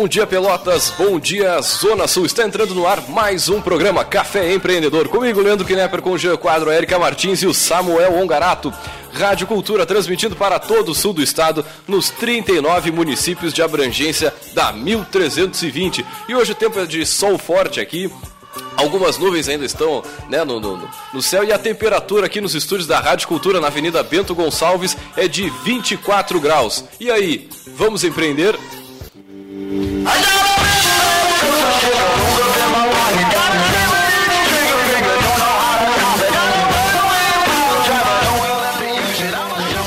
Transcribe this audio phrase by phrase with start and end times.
[0.00, 0.94] Bom dia, Pelotas.
[0.96, 2.24] Bom dia, Zona Sul.
[2.24, 5.08] Está entrando no ar mais um programa Café Empreendedor.
[5.08, 8.72] Comigo, Leandro Knepper, com o Jean Quadro, a Erika Martins e o Samuel Ongarato.
[9.12, 14.72] Rádio Cultura transmitindo para todo o sul do estado, nos 39 municípios de abrangência da
[14.72, 16.06] 1320.
[16.28, 18.08] E hoje o tempo é de sol forte aqui,
[18.76, 22.86] Algumas nuvens ainda estão né, no, no, no, céu e a temperatura aqui nos estúdios
[22.86, 26.84] da Rádio Cultura na Avenida Bento Gonçalves é de 24 graus.
[27.00, 28.56] E aí, vamos empreender?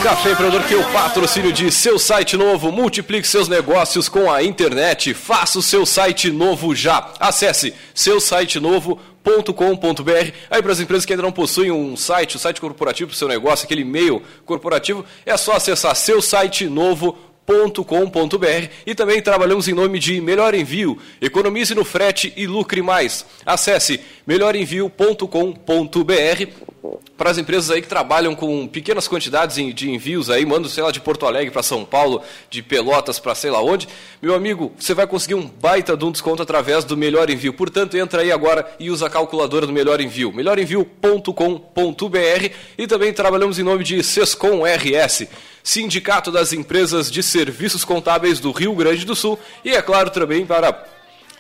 [0.03, 2.72] Café Empreendedor que é o patrocínio de seu site novo.
[2.72, 5.16] Multiplique seus negócios com a internet.
[5.16, 7.11] Faça o seu site novo já.
[7.20, 10.31] Acesse seu site novo.com.br.
[10.52, 13.16] Aí para as empresas que ainda não possuem um site, o um site corporativo para
[13.16, 19.22] o seu negócio, aquele e-mail corporativo, é só acessar seu site novo.com.br com.br e também
[19.22, 20.97] trabalhamos em nome de Melhor Envio.
[21.20, 23.25] Economize no frete e lucre mais.
[23.45, 26.81] Acesse melhorenvio.com.br
[27.16, 30.92] para as empresas aí que trabalham com pequenas quantidades de envios aí, mando, sei lá,
[30.92, 33.88] de Porto Alegre para São Paulo, de Pelotas para sei lá onde,
[34.22, 37.54] meu amigo, você vai conseguir um baita de um desconto através do Melhor Envio.
[37.54, 43.59] Portanto, entra aí agora e usa a calculadora do Melhor Envio, melhorenvio.com.br e também trabalhamos
[43.59, 45.28] em nome de Sescom RS.
[45.64, 50.44] Sindicato das Empresas de Serviços Contábeis do Rio Grande do Sul e, é claro, também
[50.44, 50.74] para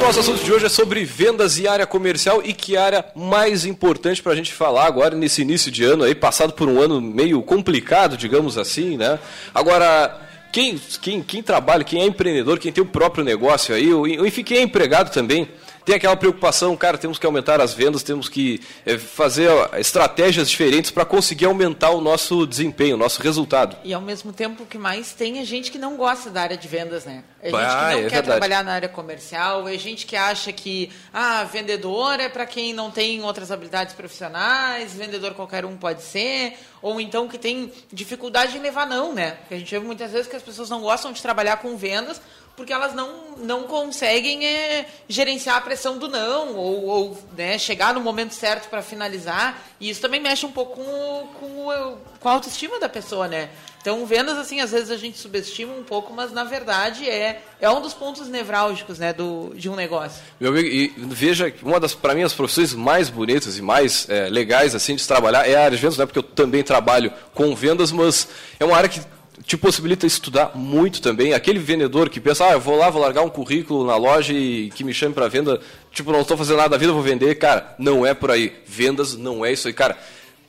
[0.00, 4.22] nosso assunto de hoje é sobre vendas e área comercial e que área mais importante
[4.22, 7.42] para a gente falar agora nesse início de ano aí, passado por um ano meio
[7.42, 9.18] complicado, digamos assim, né?
[9.54, 10.18] Agora,
[10.50, 13.90] quem, quem, quem trabalha, quem é empreendedor, quem tem o próprio negócio aí,
[14.26, 15.46] enfim, quem é empregado também,
[15.90, 20.88] tem aquela preocupação, cara, temos que aumentar as vendas, temos que é, fazer estratégias diferentes
[20.88, 23.76] para conseguir aumentar o nosso desempenho, o nosso resultado.
[23.82, 26.56] E ao mesmo tempo, o que mais tem é gente que não gosta da área
[26.56, 27.24] de vendas, né?
[27.42, 28.26] É gente ah, que não é quer verdade.
[28.26, 32.92] trabalhar na área comercial, é gente que acha que ah, vendedor é para quem não
[32.92, 38.60] tem outras habilidades profissionais, vendedor qualquer um pode ser, ou então que tem dificuldade em
[38.60, 39.32] levar não, né?
[39.32, 42.20] Porque a gente vê muitas vezes que as pessoas não gostam de trabalhar com vendas
[42.56, 47.94] porque elas não, não conseguem é, gerenciar a pressão do não, ou, ou né, chegar
[47.94, 49.62] no momento certo para finalizar.
[49.80, 53.48] E isso também mexe um pouco com, com, com a autoestima da pessoa, né?
[53.80, 57.70] Então, vendas, assim, às vezes a gente subestima um pouco, mas na verdade é, é
[57.70, 60.22] um dos pontos nevrálgicos né, do, de um negócio.
[60.38, 64.06] Meu amigo, e veja que uma das, para mim, as profissões mais bonitas e mais
[64.10, 66.04] é, legais assim de trabalhar é a área de vendas, né?
[66.04, 68.28] Porque eu também trabalho com vendas, mas
[68.58, 69.00] é uma área que
[69.44, 71.32] te possibilita estudar muito também.
[71.32, 74.70] Aquele vendedor que pensa, ah, eu vou lá, vou largar um currículo na loja e
[74.70, 75.60] que me chame para venda,
[75.92, 77.34] tipo, não estou fazendo nada da vida, vou vender.
[77.36, 78.52] Cara, não é por aí.
[78.66, 79.74] Vendas não é isso aí.
[79.74, 79.96] Cara,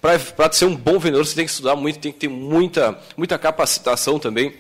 [0.01, 3.38] para ser um bom vendedor, você tem que estudar muito, tem que ter muita, muita
[3.38, 4.53] capacitação também.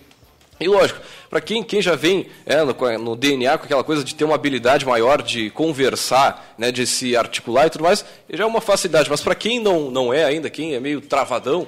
[0.59, 4.13] E lógico, para quem, quem já vem é, no, no, DNA com aquela coisa de
[4.13, 8.47] ter uma habilidade maior de conversar, né, de se articular e tudo mais, já é
[8.47, 9.09] uma facilidade.
[9.09, 11.67] Mas para quem não, não é ainda, quem é meio travadão,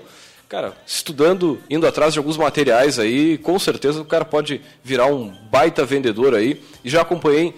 [0.53, 5.33] cara, estudando, indo atrás de alguns materiais aí, com certeza o cara pode virar um
[5.49, 6.61] baita vendedor aí.
[6.83, 7.55] E já acompanhei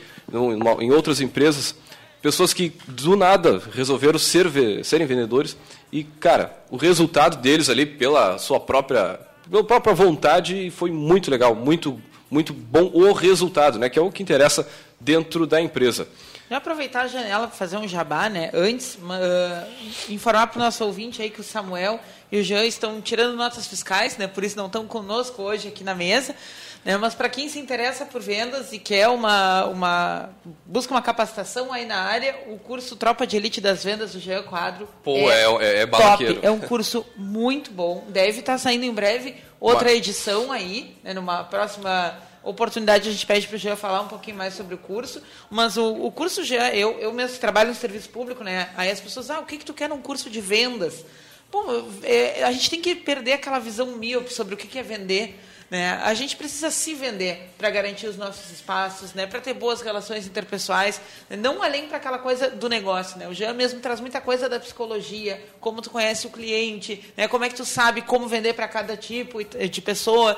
[0.79, 1.75] em outras empresas
[2.21, 4.49] pessoas que do nada resolveram ser,
[4.85, 5.57] serem vendedores
[5.91, 9.19] e, cara, o resultado deles ali pela sua própria,
[9.51, 12.01] pela própria vontade foi muito legal, muito,
[12.31, 13.89] muito bom o resultado, né?
[13.89, 14.65] Que é o que interessa
[15.01, 16.07] dentro da empresa.
[16.49, 18.51] Já aproveitar a janela para fazer um jabá, né?
[18.53, 21.99] Antes, uh, informar para o nosso ouvinte aí que o Samuel
[22.31, 24.27] e o Jean estão tirando notas fiscais, né?
[24.27, 26.35] Por isso não estão conosco hoje aqui na mesa.
[26.85, 26.95] Né?
[26.97, 30.29] Mas para quem se interessa por vendas e quer uma, uma
[30.65, 34.43] busca uma capacitação aí na área, o curso Tropa de Elite das Vendas do Jean
[34.43, 36.39] Quadro Pô, é, é, é top.
[36.43, 38.05] É um curso muito bom.
[38.09, 41.11] Deve estar tá saindo em breve outra edição aí, né?
[41.13, 44.77] numa próxima oportunidade a gente pede para o Jean falar um pouquinho mais sobre o
[44.77, 45.19] curso,
[45.49, 48.69] mas o, o curso Jean, eu, eu mesmo trabalho no serviço público, né?
[48.77, 51.03] Aí as pessoas, ah, o que, que tu quer num curso de vendas?
[51.63, 55.39] Bom, é, a gente tem que perder aquela visão míope sobre o que, é vender.
[55.71, 55.99] Né?
[56.03, 59.25] A gente precisa se vender para garantir os nossos espaços, né?
[59.25, 60.99] para ter boas relações interpessoais,
[61.29, 61.37] né?
[61.37, 63.17] não além para aquela coisa do negócio.
[63.17, 63.27] Né?
[63.27, 67.27] O Jean mesmo traz muita coisa da psicologia, como tu conhece o cliente, né?
[67.27, 70.37] como é que tu sabe como vender para cada tipo de pessoa.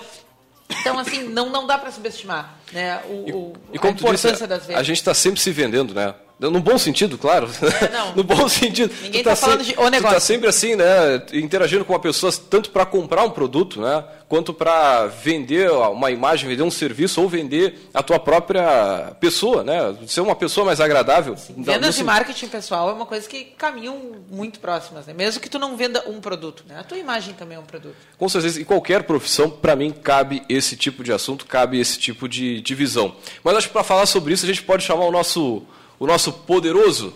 [0.69, 4.31] Então, assim, não, não dá para subestimar né, o, E, o- e a como importância
[4.33, 4.79] disse, das vendas.
[4.81, 6.13] a gente está sempre se vendendo, né?
[6.39, 7.49] No bom sentido, claro.
[7.81, 8.13] É, não.
[8.17, 8.93] no bom sentido.
[9.01, 10.09] Ninguém Tu tá falando sempre- de o negócio.
[10.09, 11.21] Tu tá sempre assim, né?
[11.33, 14.03] Interagindo com uma pessoa tanto para comprar um produto, né?
[14.29, 19.95] Quanto para vender uma imagem, vender um serviço ou vender a tua própria pessoa, né?
[20.05, 21.33] Ser uma pessoa mais agradável.
[21.57, 23.97] Da- Vendas no e marketing pessoal é uma coisa que caminham
[24.29, 25.13] muito próximas, né?
[25.13, 26.63] mesmo que tu não venda um produto.
[26.67, 26.75] Né?
[26.79, 27.95] A tua imagem também é um produto.
[28.17, 32.27] Com certeza, em qualquer profissão, para mim, cabe esse tipo de assunto, cabe esse tipo
[32.29, 33.15] de, de visão.
[33.43, 35.63] Mas acho que para falar sobre isso, a gente pode chamar o nosso,
[35.99, 37.13] o nosso poderoso.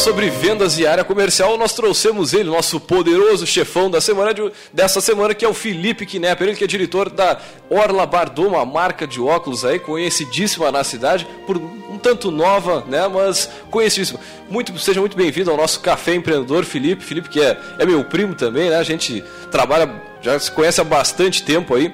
[0.00, 5.00] Sobre vendas e área comercial, nós trouxemos ele, nosso poderoso chefão da semana de- dessa
[5.00, 7.38] semana, que é o Felipe Knepper, ele que é diretor da
[7.68, 13.06] Orla Bardot, uma marca de óculos aí conhecidíssima na cidade, por um tanto nova, né,
[13.08, 14.18] mas conhecidíssima.
[14.48, 17.04] Muito, seja muito bem-vindo ao nosso café empreendedor, Felipe.
[17.04, 18.76] Felipe que é, é meu primo também, né?
[18.76, 19.90] A gente trabalha,
[20.22, 21.92] já se conhece há bastante tempo aí.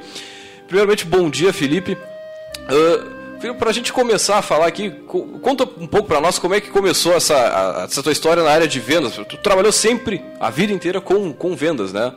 [0.68, 1.98] Primeiramente, bom dia, Felipe.
[2.68, 3.15] Ah,
[3.58, 6.60] para a gente começar a falar aqui, co- conta um pouco para nós como é
[6.60, 9.14] que começou essa, essa tua história na área de vendas.
[9.28, 12.12] Tu trabalhou sempre, a vida inteira, com, com vendas, né?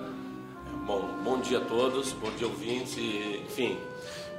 [0.86, 3.78] Bom, bom dia a todos, bom dia ouvintes, e, enfim.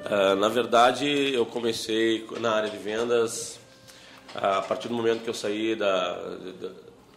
[0.07, 3.59] ah, na verdade, eu comecei na área de vendas
[4.35, 6.15] ah, a partir do momento que eu saí da,
[6.61, 6.69] da,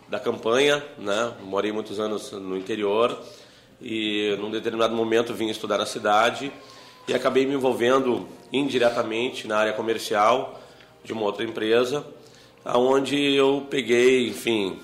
[0.09, 1.31] da campanha, né?
[1.43, 3.17] Morei muitos anos no interior
[3.81, 6.51] e num determinado momento vim estudar na cidade
[7.07, 10.59] e acabei me envolvendo indiretamente na área comercial
[11.03, 12.05] de uma outra empresa,
[12.63, 14.79] aonde eu peguei, enfim,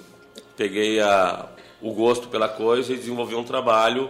[0.58, 1.48] peguei a,
[1.82, 4.10] o gosto pela coisa e desenvolvi um trabalho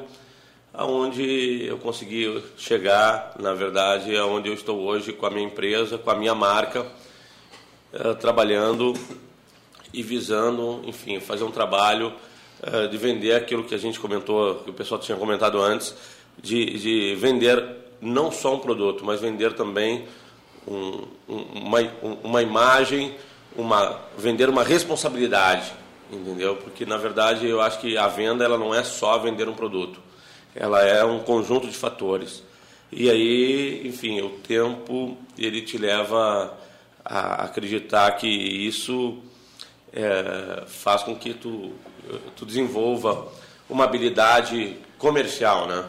[0.74, 6.10] aonde eu consegui chegar, na verdade, aonde eu estou hoje com a minha empresa, com
[6.10, 6.86] a minha marca,
[7.92, 8.94] eh, trabalhando
[9.94, 12.14] e visando, enfim, fazer um trabalho
[12.62, 15.94] eh, de vender aquilo que a gente comentou, que o pessoal tinha comentado antes,
[16.42, 17.62] de, de vender
[18.02, 20.06] não só um produto, mas vender também
[20.68, 23.16] um- um- uma, um- uma imagem,
[23.56, 25.72] uma, vender uma responsabilidade,
[26.12, 26.56] entendeu?
[26.58, 30.00] Porque na verdade eu acho que a venda ela não é só vender um produto,
[30.56, 32.44] ela é um conjunto de fatores.
[32.92, 36.58] E aí, enfim, o tempo ele te leva
[37.06, 39.20] a acreditar que isso
[39.94, 41.74] é, faz com que tu,
[42.36, 43.28] tu desenvolva
[43.70, 45.86] uma habilidade comercial, né?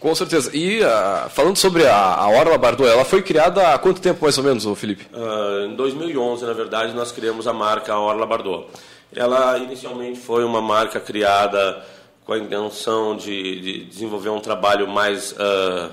[0.00, 0.50] Com certeza.
[0.54, 4.36] E ah, falando sobre a, a Orla Bardot, ela foi criada há quanto tempo mais
[4.38, 5.06] ou menos, Felipe?
[5.12, 8.66] Ah, em 2011, na verdade, nós criamos a marca Orla Bardot.
[9.14, 11.82] Ela inicialmente foi uma marca criada
[12.24, 15.90] com a intenção de, de desenvolver um trabalho mais ah,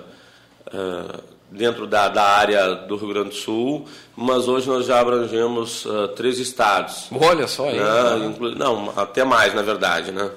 [1.49, 3.85] dentro da, da área do Rio Grande do Sul,
[4.15, 5.85] mas hoje nós já abrangemos
[6.15, 7.07] três estados.
[7.11, 7.77] Olha só aí.
[7.79, 8.35] né?
[8.57, 10.31] Não, até mais, na verdade, né?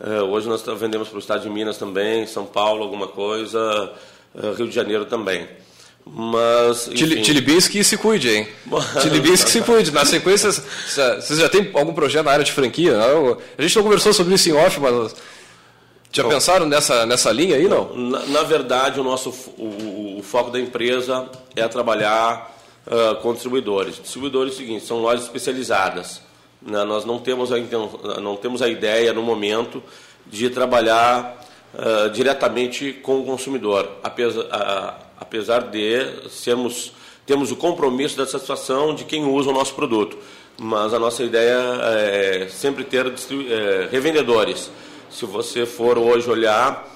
[0.00, 3.92] Eh, hoje nós vendemos para o estado de Minas também, São Paulo, alguma coisa,
[4.34, 5.46] eh, Rio de Janeiro também.
[6.08, 8.48] Mas, Tilibinski se cuide, hein?
[9.02, 9.90] Tilibinski se cuide.
[9.90, 12.96] Na sequência, vocês já tem algum projeto na área de franquia?
[13.58, 15.16] A gente não conversou sobre isso em off, mas
[16.12, 17.92] já pensaram nessa, nessa linha aí, não?
[17.96, 24.00] na, na verdade, o nosso o, o- foco da empresa é trabalhar ah, com distribuidores.
[24.00, 26.20] Distribuidores, é o seguinte, são lojas especializadas.
[26.66, 26.84] Né?
[26.84, 27.56] Nós não temos, a,
[28.20, 29.82] não temos a ideia, no momento,
[30.26, 31.40] de trabalhar
[31.78, 36.92] ah, diretamente com o consumidor, apesar, a- apesar de sermos,
[37.24, 40.18] temos o compromisso da satisfação de quem usa o nosso produto.
[40.58, 44.70] Mas a nossa ideia é sempre ter eh, revendedores.
[45.10, 46.88] Se você for hoje olhar,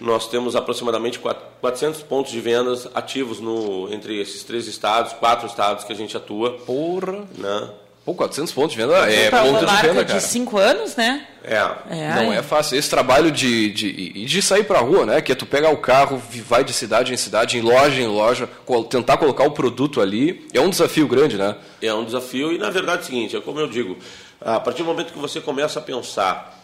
[0.00, 5.46] nós temos aproximadamente quat- 400 pontos de vendas ativos no, entre esses três estados, quatro
[5.48, 6.52] estados que a gente atua.
[6.64, 7.24] Porra.
[7.36, 7.70] Né?
[8.10, 10.20] Pô, 400 pontos de venda é Para uma ponto de venda, de cara.
[10.20, 11.26] cinco anos, né?
[11.44, 11.54] É.
[11.54, 12.38] É, Não ai.
[12.38, 12.76] é fácil.
[12.76, 15.20] Esse trabalho de, de, de sair pra rua, né?
[15.20, 18.48] Que é tu pegar o carro, vai de cidade em cidade, em loja em loja,
[18.88, 21.56] tentar colocar o produto ali, é um desafio grande, né?
[21.80, 23.96] É um desafio e, na verdade, é o seguinte, é como eu digo,
[24.40, 26.60] a partir do momento que você começa a pensar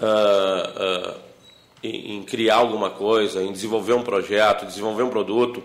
[0.00, 1.14] ah, ah,
[1.82, 5.62] em, em criar alguma coisa, em desenvolver um projeto, desenvolver um produto,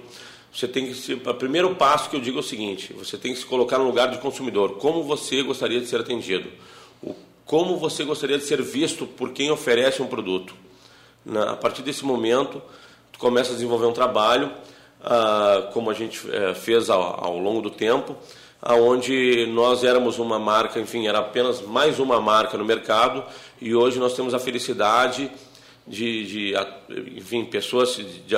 [0.58, 3.32] você tem que se, o primeiro passo que eu digo é o seguinte: você tem
[3.32, 4.78] que se colocar no lugar de consumidor.
[4.78, 6.50] Como você gostaria de ser atendido?
[7.00, 7.14] O,
[7.46, 10.56] como você gostaria de ser visto por quem oferece um produto.
[11.48, 12.60] A partir desse momento,
[13.12, 14.52] tu começa a desenvolver um trabalho,
[15.04, 18.16] ah, como a gente eh, fez ao longo do tempo,
[18.60, 23.24] aonde nós éramos uma marca, enfim, era apenas mais uma marca no mercado,
[23.62, 25.30] e hoje nós temos a felicidade
[25.86, 26.54] de, de
[27.16, 28.36] enfim, pessoas, de,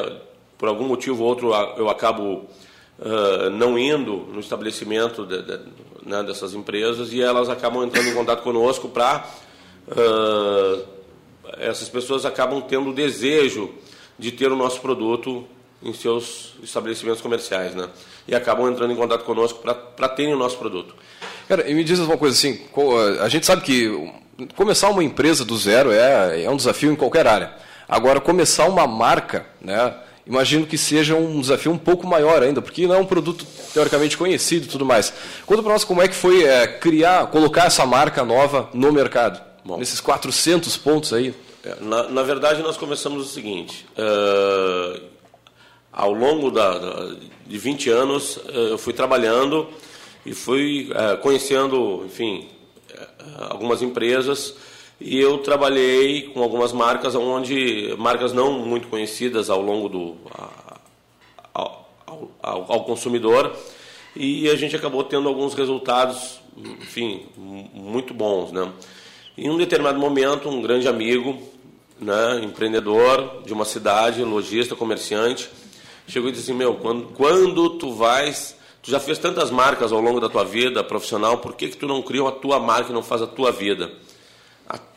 [0.59, 2.45] por algum motivo ou outro, eu acabo
[2.99, 5.59] uh, não indo no estabelecimento de, de,
[6.05, 9.25] né, dessas empresas e elas acabam entrando em contato conosco para.
[9.87, 10.99] Uh,
[11.57, 13.71] essas pessoas acabam tendo o desejo
[14.19, 15.45] de ter o nosso produto
[15.81, 17.89] em seus estabelecimentos comerciais, né?
[18.27, 20.93] E acabam entrando em contato conosco para terem o nosso produto.
[21.47, 22.59] Cara, e me diz uma coisa assim,
[23.21, 24.13] a gente sabe que
[24.55, 27.55] começar uma empresa do zero é, é um desafio em qualquer área.
[27.87, 29.95] Agora, começar uma marca, né?
[30.29, 33.43] Imagino que seja um desafio um pouco maior ainda, porque não é um produto
[33.73, 35.11] teoricamente conhecido e tudo mais.
[35.43, 39.41] Conta para nós como é que foi é, criar, colocar essa marca nova no mercado,
[39.65, 41.33] Bom, nesses 400 pontos aí.
[41.63, 45.01] É, na, na verdade, nós começamos o seguinte: uh,
[45.91, 47.15] ao longo da, da,
[47.47, 49.67] de 20 anos, uh, eu fui trabalhando
[50.23, 52.47] e fui uh, conhecendo, enfim,
[53.49, 54.53] algumas empresas
[54.99, 60.15] e eu trabalhei com algumas marcas onde marcas não muito conhecidas ao longo do
[61.53, 61.89] ao,
[62.41, 63.55] ao, ao consumidor
[64.15, 67.25] e a gente acabou tendo alguns resultados enfim
[67.73, 68.71] muito bons né
[69.37, 71.39] em um determinado momento um grande amigo
[71.99, 75.49] né empreendedor de uma cidade lojista comerciante
[76.07, 79.99] chegou e disse assim meu quando quando tu vais Tu já fez tantas marcas ao
[79.99, 82.93] longo da tua vida profissional, por que, que tu não cria a tua marca e
[82.93, 83.91] não faz a tua vida?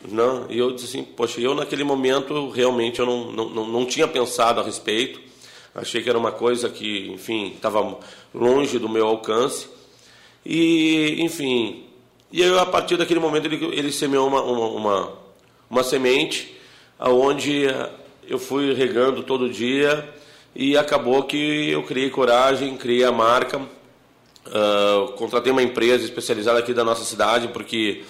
[0.09, 4.07] Não, e eu disse assim, poxa, eu naquele momento realmente eu não, não, não tinha
[4.07, 5.19] pensado a respeito,
[5.73, 7.97] achei que era uma coisa que, enfim, estava
[8.33, 9.67] longe do meu alcance,
[10.45, 11.85] e, enfim,
[12.31, 15.13] e aí a partir daquele momento ele, ele semeou uma, uma, uma,
[15.69, 16.55] uma semente,
[16.99, 17.65] aonde
[18.27, 20.07] eu fui regando todo dia,
[20.55, 26.73] e acabou que eu criei coragem, criei a marca, uh, contratei uma empresa especializada aqui
[26.73, 28.03] da nossa cidade, porque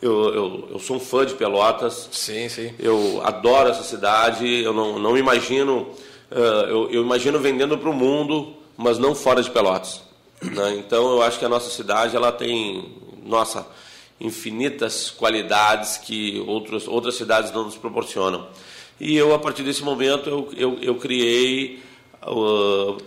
[0.00, 2.08] eu, eu, eu, sou um fã de Pelotas.
[2.12, 2.74] Sim, sim.
[2.78, 5.88] Eu adoro essa cidade, eu não, não imagino,
[6.30, 10.02] uh, eu, eu imagino vendendo para o mundo, mas não fora de Pelotas.
[10.42, 10.76] Né?
[10.78, 13.66] Então eu acho que a nossa cidade ela tem, nossa,
[14.18, 18.48] infinitas qualidades que outros, outras cidades não nos proporcionam.
[18.98, 21.82] E eu, a partir desse momento, eu, eu, eu criei,
[22.26, 22.98] uh,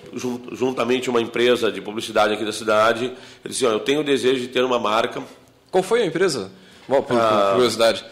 [0.51, 3.11] juntamente uma empresa de publicidade aqui da cidade,
[3.43, 5.23] eu disse, eu tenho o desejo de ter uma marca.
[5.71, 6.51] Qual foi a empresa?
[6.87, 8.05] Bom, por, ah, curiosidade.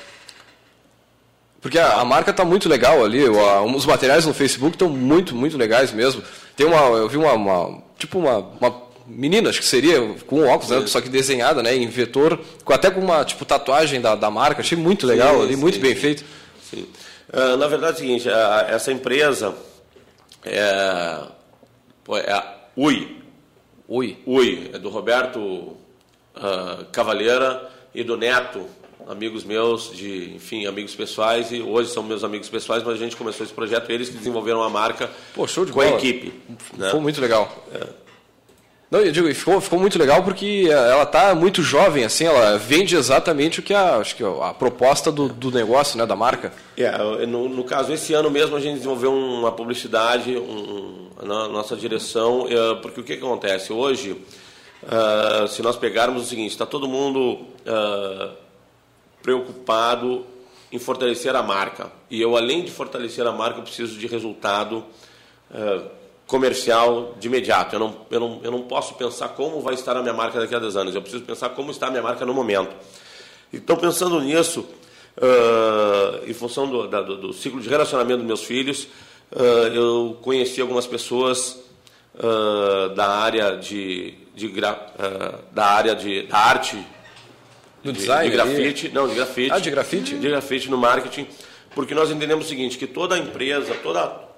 [1.62, 5.58] Porque a, a marca está muito legal ali, os materiais no Facebook estão muito, muito
[5.58, 6.24] legais mesmo.
[6.56, 10.70] Tem uma, eu vi uma, uma tipo uma, uma menina, acho que seria, com óculos,
[10.70, 14.32] né, só que desenhada, né, em vetor, com, até com uma tipo tatuagem da, da
[14.32, 16.24] marca, achei muito legal sim, ali, sim, muito sim, bem feito.
[16.70, 16.88] Sim.
[17.32, 19.54] Uh, na verdade é o seguinte, a, essa empresa
[20.44, 21.20] é,
[22.26, 23.22] é a UI.
[23.88, 24.18] UI.
[24.26, 28.66] UI, é do Roberto uh, Cavaleira e do Neto,
[29.08, 33.16] amigos meus, de, enfim, amigos pessoais, e hoje são meus amigos pessoais, mas a gente
[33.16, 35.86] começou esse projeto, eles que desenvolveram a marca Pô, com bola.
[35.86, 36.34] a equipe.
[36.78, 36.88] Né?
[36.88, 37.66] Ficou muito legal.
[37.74, 38.02] É.
[38.92, 42.94] Não, eu digo, ficou, ficou muito legal porque ela está muito jovem, assim, ela vende
[42.98, 46.52] exatamente o que a, acho que a proposta do, do negócio, né, da marca.
[46.76, 51.74] É, no, no, caso, esse ano mesmo a gente desenvolveu uma publicidade um, na nossa
[51.78, 53.72] direção, é, porque o que acontece?
[53.72, 54.18] Hoje,
[54.84, 57.34] uh, se nós pegarmos o seguinte, está todo mundo
[57.66, 58.36] uh,
[59.22, 60.26] preocupado
[60.72, 61.92] em fortalecer a marca.
[62.10, 64.84] E eu, além de fortalecer a marca, preciso de resultado
[65.52, 65.90] uh,
[66.26, 67.76] comercial de imediato.
[67.76, 70.56] Eu não, eu, não, eu não posso pensar como vai estar a minha marca daqui
[70.56, 70.96] a 10 anos.
[70.96, 72.74] Eu preciso pensar como está a minha marca no momento.
[73.52, 74.66] Então, pensando nisso,
[76.26, 78.88] em função do, da, do, do, ciclo de relacionamento dos meus filhos,
[79.76, 81.60] eu conheci algumas pessoas
[82.16, 84.52] uh, da área de, de
[85.52, 86.78] da área de da arte
[87.84, 91.28] do design de grafite, não de grafite, ah, de grafite, de grafite no marketing,
[91.74, 94.30] porque nós entendemos o seguinte, que toda empresa, toda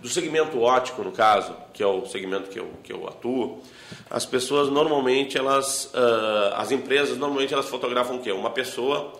[0.00, 3.62] do segmento ótico, no caso, que é o segmento que eu, que eu atuo,
[4.10, 8.32] as pessoas normalmente, elas, uh, as empresas normalmente elas fotografam o quê?
[8.32, 9.12] Uma pessoa,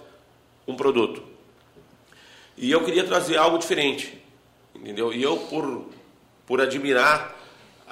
[0.67, 1.23] um produto.
[2.57, 4.21] E eu queria trazer algo diferente,
[4.75, 5.13] entendeu?
[5.13, 5.87] E eu, por,
[6.47, 7.37] por admirar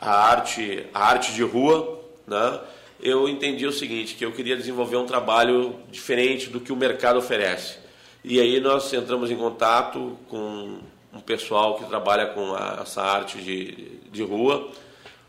[0.01, 2.61] a arte, a arte de rua, né,
[3.03, 7.19] eu entendi o seguinte, que eu queria desenvolver um trabalho diferente do que o mercado
[7.19, 7.79] oferece.
[8.23, 10.79] E aí nós entramos em contato com
[11.13, 14.69] um pessoal que trabalha com a, essa arte de, de rua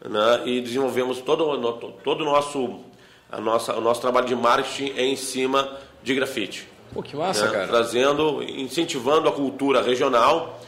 [0.04, 0.42] né?
[0.46, 2.80] e desenvolvemos todo, todo o nosso,
[3.32, 6.68] a nossa, o nosso trabalho de marketing é em cima de grafite.
[6.94, 7.52] Pô, que massa, né?
[7.52, 7.68] cara.
[7.68, 10.61] Trazendo, incentivando a cultura regional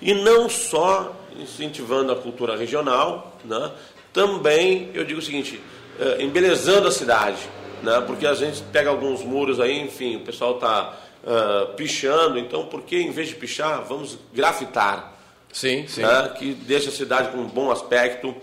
[0.00, 3.72] e não só incentivando a cultura regional, né?
[4.12, 5.60] também, eu digo o seguinte,
[6.00, 7.40] eh, embelezando a cidade,
[7.82, 8.02] né?
[8.06, 12.82] porque a gente pega alguns muros aí, enfim, o pessoal está uh, pichando, então por
[12.82, 15.12] que em vez de pichar, vamos grafitar?
[15.52, 16.02] Sim, sim.
[16.02, 16.34] Né?
[16.38, 18.34] Que deixa a cidade com um bom aspecto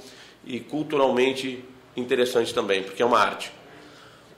[0.45, 1.63] e culturalmente
[1.95, 3.51] interessante também, porque é uma arte.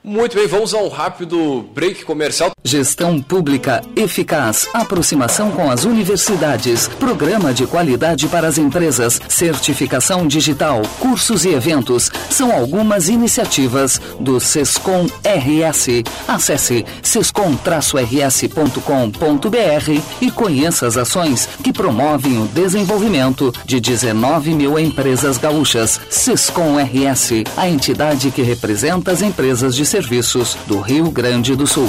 [0.08, 2.52] Muito bem, vamos a um rápido break comercial.
[2.62, 10.80] Gestão pública eficaz, aproximação com as universidades, programa de qualidade para as empresas, certificação digital,
[11.00, 16.04] cursos e eventos são algumas iniciativas do Sescom RS.
[16.28, 26.00] Acesse sescom-rs.com.br e conheça as ações que promovem o desenvolvimento de 19 mil empresas gaúchas.
[26.08, 31.88] Sescom RS, a entidade que representa as empresas de serviços do Rio Grande do Sul.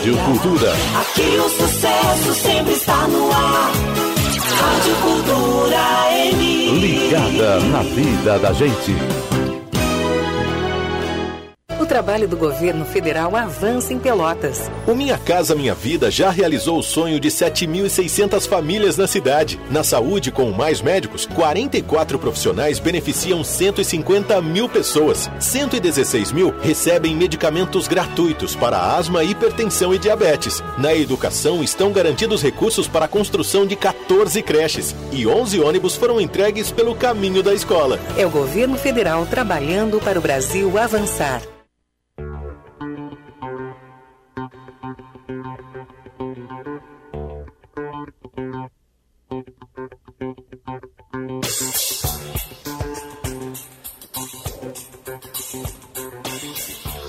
[0.00, 0.72] Rádio Cultura.
[0.98, 3.70] Aqui o sucesso sempre está no ar.
[4.56, 6.80] Rádio Cultura M.
[6.80, 8.96] Ligada na vida da gente.
[11.90, 14.70] O trabalho do governo federal avança em Pelotas.
[14.86, 19.58] O Minha Casa Minha Vida já realizou o sonho de 7.600 famílias na cidade.
[19.68, 25.28] Na saúde, com mais médicos, 44 profissionais beneficiam 150 mil pessoas.
[25.40, 30.62] 116 mil recebem medicamentos gratuitos para asma, hipertensão e diabetes.
[30.78, 34.94] Na educação, estão garantidos recursos para a construção de 14 creches.
[35.10, 37.98] E 11 ônibus foram entregues pelo caminho da escola.
[38.16, 41.42] É o governo federal trabalhando para o Brasil avançar.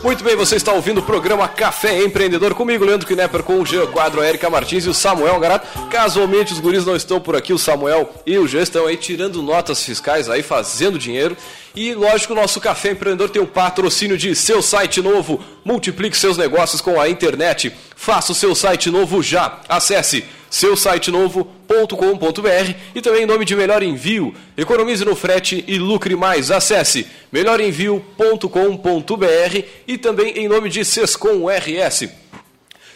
[0.04, 3.86] Muito bem, você está ouvindo o programa Café Empreendedor comigo, Leandro Knepper, com o Jean
[3.86, 5.68] Quadro, a Erika Martins e o Samuel Garato.
[5.90, 9.44] Casualmente os guris não estão por aqui, o Samuel e o Jean estão aí tirando
[9.44, 11.38] notas fiscais aí, fazendo dinheiro.
[11.76, 15.40] E lógico, o nosso Café Empreendedor tem o patrocínio de seu site novo.
[15.64, 17.72] Multiplique seus negócios com a internet.
[17.96, 19.60] Faça o seu site novo já.
[19.70, 24.36] Acesse seusitenovo.com.br e também em nome de Melhor Envio.
[24.58, 26.52] Economize no frete e lucre mais.
[26.52, 32.10] Acesse melhorenvio.com.br e também em nome de Sescom RS.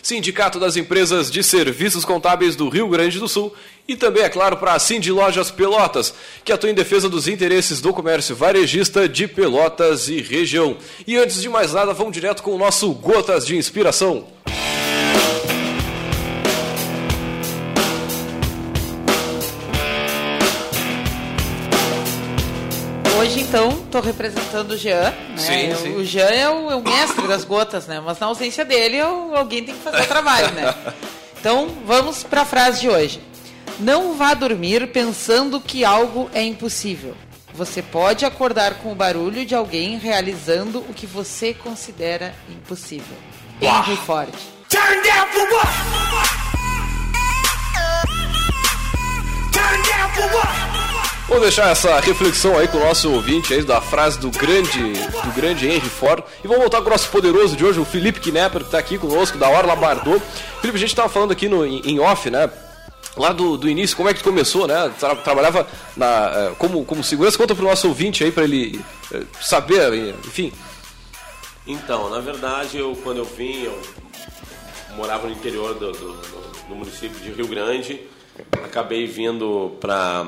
[0.04, 3.52] Sindicato das Empresas de Serviços Contábeis do Rio Grande do Sul
[3.88, 6.14] e também, é claro, para a Cindy Lojas Pelotas,
[6.44, 10.78] que atua em defesa dos interesses do comércio varejista de Pelotas e região.
[11.08, 14.28] E antes de mais nada, vamos direto com o nosso Gotas de Inspiração.
[23.48, 25.12] Então, estou representando o Jean.
[25.12, 25.38] Né?
[25.38, 25.96] Sim, Eu- sim.
[25.96, 28.02] O Jean é o, é o mestre das gotas, né?
[28.04, 30.74] Mas na ausência dele, eu- alguém tem que fazer o trabalho, né?
[31.40, 33.22] Então, vamos para a frase de hoje.
[33.80, 37.16] Não vá dormir pensando que algo é impossível.
[37.54, 43.16] Você pode acordar com o barulho de alguém realizando o que você considera impossível.
[43.62, 44.30] Henry Ford.
[44.70, 45.68] Turn down for what?
[49.52, 50.95] Turn down for what?
[51.28, 55.34] Vou deixar essa reflexão aí com o nosso ouvinte aí da frase do grande, do
[55.36, 56.24] grande Henry Ford.
[56.44, 58.98] E vamos voltar com o nosso poderoso de hoje, o Felipe Knepper, que está aqui
[59.00, 60.22] conosco, da Orla Bardot.
[60.62, 62.48] Felipe, a gente estava falando aqui no, em off, né?
[63.18, 64.94] Lá do, do início, como é que começou, né?
[65.00, 67.38] Tra trabalhava na, eh, como, como segurança.
[67.38, 68.80] Conta pro nosso ouvinte aí, para ele
[69.12, 70.54] eh, saber, enfim.
[71.66, 73.82] Então, na verdade, eu quando eu vim, eu
[74.96, 76.14] morava no interior do, do,
[76.70, 78.02] do município de Rio Grande.
[78.64, 80.26] Acabei vindo para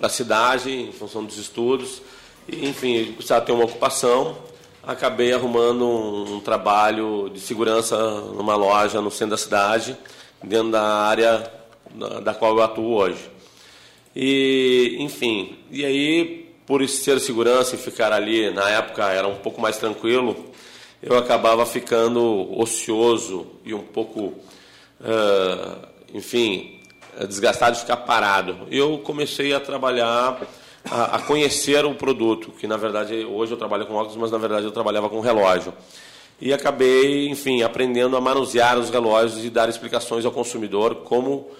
[0.00, 2.02] a cidade em função dos estudos.
[2.48, 4.36] E, enfim, precisava ter uma ocupação.
[4.82, 9.96] Acabei arrumando um, um trabalho de segurança numa loja no centro da cidade,
[10.42, 11.50] dentro da área
[11.94, 13.30] da, da qual eu atuo hoje.
[14.14, 19.60] E, enfim, e aí, por ser segurança e ficar ali, na época era um pouco
[19.60, 20.36] mais tranquilo,
[21.02, 24.34] eu acabava ficando ocioso e um pouco,
[25.00, 26.77] uh, enfim,
[27.26, 28.66] desgastado de ficar parado.
[28.70, 30.40] Eu comecei a trabalhar,
[30.90, 34.38] a, a, conhecer o produto, que na verdade hoje eu trabalho com óculos, mas na
[34.38, 35.72] verdade eu trabalhava com relógio.
[36.40, 41.50] E acabei, enfim, aprendendo a manusear os relógios e dar explicações ao consumidor como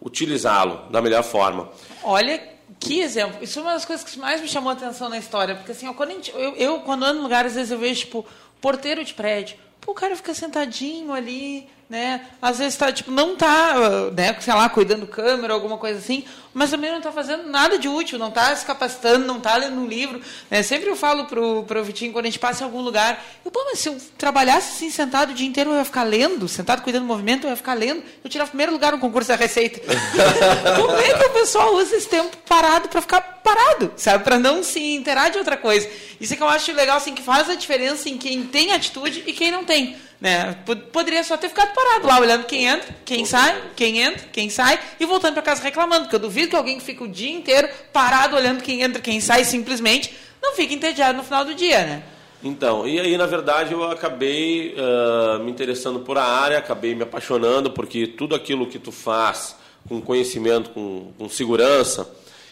[0.00, 1.68] utilizá-lo da melhor forma.
[2.04, 2.40] Olha
[2.78, 3.42] que exemplo.
[3.42, 5.56] Isso é uma das coisas que mais me chamou a atenção na história.
[5.56, 8.24] Porque assim, quando gente, eu, eu, quando ando em lugares, às vezes eu vejo, tipo,
[8.60, 9.56] porteiro de prédio.
[9.80, 12.20] Pô, o cara fica sentadinho ali, né?
[12.40, 13.74] Às vezes tá, tipo, não tá,
[14.14, 16.22] né, sei lá, cuidando câmera, alguma coisa assim,
[16.52, 19.80] mas também não está fazendo nada de útil, não está se capacitando, não está lendo
[19.80, 20.20] um livro.
[20.50, 20.62] Né?
[20.62, 23.64] Sempre eu falo pro, pro Vitinho, quando a gente passa em algum lugar, eu, pô,
[23.64, 27.04] mas se eu trabalhasse assim, sentado o dia inteiro, eu ia ficar lendo, sentado cuidando
[27.04, 29.80] do movimento, eu ia ficar lendo, eu tirava primeiro lugar no concurso da Receita.
[30.76, 34.24] Como é que o pessoal usa esse tempo parado para ficar parado, sabe?
[34.24, 35.88] Para não se interar de outra coisa.
[36.20, 39.22] Isso é que eu acho legal, assim, que faz a diferença em quem tem atitude
[39.26, 39.96] e quem não tem.
[40.20, 40.56] Né?
[40.92, 44.78] Poderia só ter ficado parado lá, olhando quem entra, quem sai, quem entra, quem sai,
[44.98, 47.68] e voltando para casa reclamando, porque eu duvido que alguém que fica o dia inteiro
[47.92, 52.02] parado olhando quem entra, quem sai, simplesmente não fica entediado no final do dia, né?
[52.42, 57.02] Então, e aí na verdade eu acabei uh, me interessando por a área, acabei me
[57.02, 59.56] apaixonando, porque tudo aquilo que tu faz
[59.88, 62.08] com conhecimento, com, com segurança,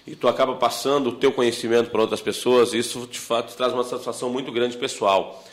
[0.06, 3.84] e tu acaba passando o teu conhecimento para outras pessoas, isso de fato traz uma
[3.84, 5.44] satisfação muito grande pessoal.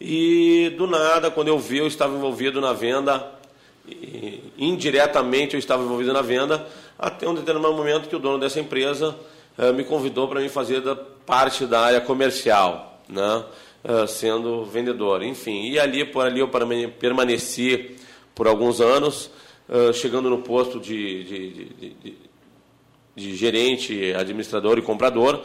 [0.00, 3.32] E do nada, quando eu vi, eu estava envolvido na venda,
[4.58, 6.66] indiretamente eu estava envolvido na venda,
[6.98, 9.16] até um determinado momento que o dono dessa empresa
[9.58, 13.44] eh, me convidou para me fazer da parte da área comercial, né?
[13.84, 15.22] Eh, sendo vendedor.
[15.22, 16.50] Enfim, e ali por ali eu
[16.98, 17.96] permaneci
[18.34, 19.30] por alguns anos,
[19.68, 22.16] eh, chegando no posto de, de, de, de,
[23.14, 25.42] de gerente, administrador e comprador.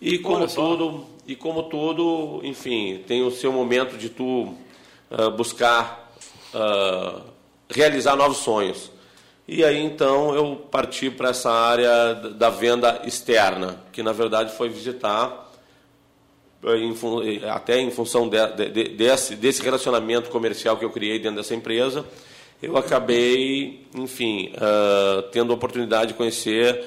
[0.00, 4.54] E como tudo, e como tudo, enfim, tem o seu momento de tu
[5.10, 6.12] uh, buscar
[6.54, 7.22] uh,
[7.68, 8.90] realizar novos sonhos.
[9.46, 14.68] E aí então eu parti para essa área da venda externa, que na verdade foi
[14.68, 15.52] visitar
[16.62, 18.38] em, até em função de,
[18.70, 22.04] de, desse, desse relacionamento comercial que eu criei dentro dessa empresa,
[22.62, 26.82] eu acabei, enfim, uh, tendo a oportunidade de conhecer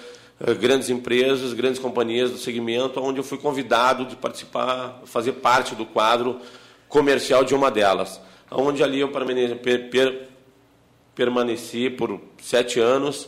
[0.60, 5.86] grandes empresas, grandes companhias do segmento, onde eu fui convidado de participar, fazer parte do
[5.86, 6.40] quadro
[6.88, 8.22] comercial de uma delas.
[8.50, 9.12] Onde ali eu
[11.16, 13.28] permaneci por sete anos,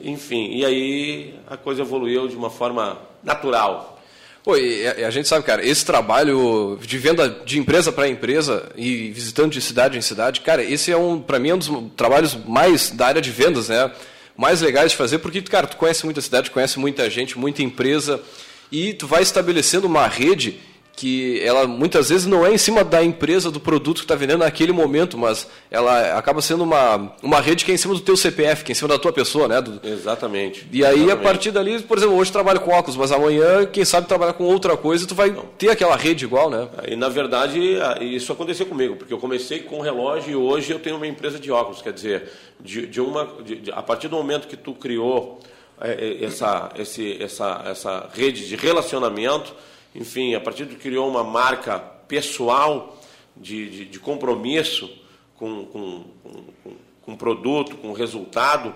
[0.00, 3.96] enfim, e aí a coisa evoluiu de uma forma natural.
[4.44, 9.50] Pô, a gente sabe, cara, esse trabalho de venda de empresa para empresa e visitando
[9.50, 12.90] de cidade em cidade, cara, esse é um, para mim, é um dos trabalhos mais
[12.90, 13.92] da área de vendas, né?
[14.38, 18.22] Mais legais de fazer, porque, cara, tu conhece muita cidade, conhece muita gente, muita empresa,
[18.70, 20.60] e tu vai estabelecendo uma rede
[20.98, 24.40] que ela muitas vezes não é em cima da empresa, do produto que está vendendo
[24.40, 28.16] naquele momento, mas ela acaba sendo uma, uma rede que é em cima do teu
[28.16, 29.60] CPF, que é em cima da tua pessoa, né?
[29.60, 29.80] Do...
[29.86, 30.66] Exatamente.
[30.72, 31.12] E aí, Exatamente.
[31.12, 34.42] a partir dali, por exemplo, hoje trabalho com óculos, mas amanhã, quem sabe, trabalhar com
[34.42, 35.44] outra coisa, tu vai não.
[35.56, 36.66] ter aquela rede igual, né?
[36.88, 37.60] E, na verdade,
[38.00, 41.52] isso aconteceu comigo, porque eu comecei com relógio e hoje eu tenho uma empresa de
[41.52, 42.28] óculos, quer dizer,
[42.60, 45.38] de, de uma, de, a partir do momento que tu criou
[45.80, 49.54] é, essa, esse, essa, essa rede de relacionamento
[49.98, 52.96] enfim, a partir de que criou uma marca pessoal
[53.36, 54.88] de, de, de compromisso
[55.34, 58.72] com, com, com, com produto, com resultado,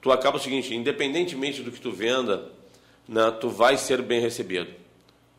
[0.00, 2.50] tu acaba o seguinte, independentemente do que tu venda,
[3.06, 4.70] né, tu vai ser bem recebido.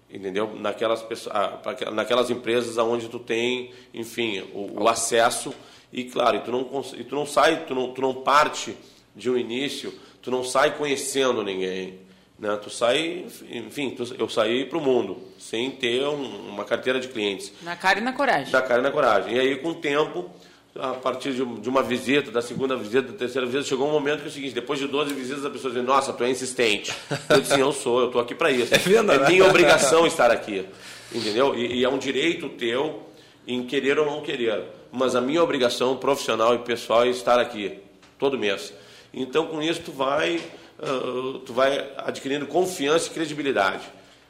[0.08, 0.54] Entendeu?
[0.56, 1.04] Naquelas,
[1.92, 5.52] naquelas empresas onde tu tem, enfim, o, o acesso
[5.92, 8.78] e, claro, e tu, não, e tu não sai, tu não, tu não parte
[9.16, 9.92] de um início,
[10.22, 12.03] tu não sai conhecendo ninguém.
[12.44, 12.60] Né?
[12.62, 17.08] Tu sai, enfim, tu, eu saí para o mundo sem ter um, uma carteira de
[17.08, 17.54] clientes.
[17.62, 18.52] Na cara e na coragem.
[18.52, 19.36] Na cara e na coragem.
[19.36, 20.30] E aí, com o tempo,
[20.78, 24.20] a partir de de uma visita, da segunda visita, da terceira visita, chegou um momento
[24.20, 26.94] que é o seguinte, depois de 12 visitas, a pessoa diz, nossa, tu é insistente.
[27.30, 28.76] Eu disse, eu sou, eu estou aqui para isso.
[28.76, 29.26] É venda, eu né?
[29.26, 30.66] tenho obrigação estar aqui,
[31.16, 31.56] entendeu?
[31.56, 33.08] E, e é um direito teu
[33.48, 34.66] em querer ou não querer.
[34.92, 37.80] Mas a minha obrigação profissional e pessoal é estar aqui,
[38.20, 38.74] todo mês.
[39.14, 40.42] Então, com isso, tu vai,
[41.46, 43.84] tu vai adquirindo confiança e credibilidade.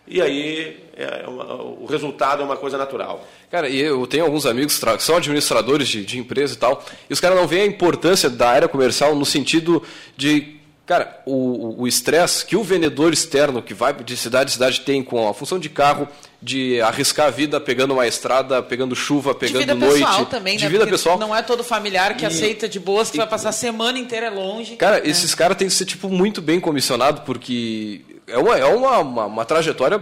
[0.06, 3.26] E aí, é uma- o resultado é uma coisa natural.
[3.50, 7.14] Cara, e eu tenho alguns amigos que são administradores de, de empresa e tal, e
[7.14, 9.82] os caras não veem a importância da área comercial no sentido
[10.18, 14.82] de, cara, o o estresse que o vendedor externo que vai de cidade em cidade
[14.82, 16.08] tem com a função de carro,
[16.42, 20.00] de arriscar a vida pegando uma estrada, pegando chuva, De pegando vida noite.
[20.04, 20.70] pessoal também, de né?
[20.70, 21.18] vida Porque pessoal.
[21.18, 24.30] Não é todo familiar que E- aceita de boas, que vai passar a semana inteira
[24.30, 24.76] longe.
[24.76, 25.04] Cara, né?
[25.10, 29.26] esses caras têm que ser tipo muito bem comissionado porque é uma, é uma, uma,
[29.26, 30.02] uma trajetória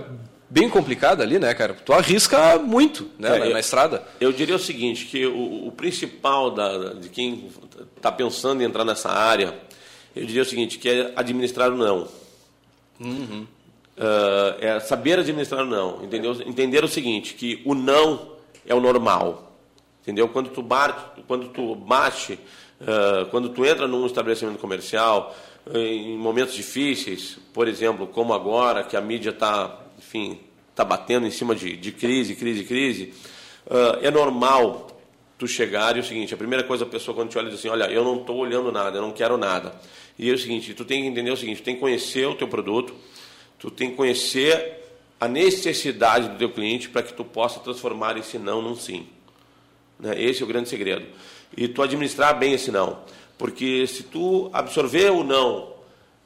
[0.50, 1.74] bem complicada ali, né, cara?
[1.74, 4.04] Tu arrisca muito, né, É, na, eu- na estrada.
[4.20, 7.50] Eu diria o seguinte, que o, o principal da, de quem
[7.96, 9.54] está pensando em entrar nessa área,
[10.15, 12.08] eu diria o seguinte, que é administrar o não.
[13.97, 16.04] Ah, é saber administrar o não.
[16.04, 16.34] Entendeu?
[16.45, 18.32] Entender o seguinte, que o não
[18.65, 19.52] é o normal.
[20.02, 20.28] Entendeu?
[20.28, 22.39] Quando tu bate, quando tu bate,
[22.82, 25.36] ah, quando tu entra num estabelecimento comercial,
[25.74, 30.39] em momentos difíceis, por exemplo, como agora, que a mídia está, enfim,
[30.71, 33.13] está batendo em cima de, de crise, crise, crise,
[33.69, 34.88] ah, é normal
[35.38, 37.69] tu chegar e o seguinte, a primeira coisa a pessoa quando te olha diz assim,
[37.69, 39.74] olha, eu não estou olhando nada, eu não quero nada.
[40.17, 42.36] E é o seguinte, tu tem que entender o seguinte, tu tem que conhecer o
[42.36, 42.93] teu produto,
[43.58, 44.80] tu tem que conhecer
[45.19, 49.08] a necessidade do teu cliente para que tu possa transformar esse não num sim.
[50.00, 50.21] Né?
[50.21, 51.06] Esse é o grande segredo.
[51.56, 53.00] E tu administrar bem esse não.
[53.38, 55.71] Porque se tu absorver o não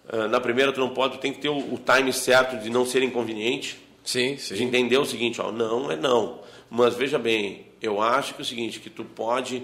[0.08, 2.86] ah, na primeira, tu não pode, tu tem que ter o, time certo de não
[2.86, 3.80] ser inconveniente.
[4.04, 4.64] Sim, De sim.
[4.64, 6.40] entender o seguinte, ó, não é não.
[6.70, 9.64] Mas veja bem, eu acho que é o seguinte, que tu pode,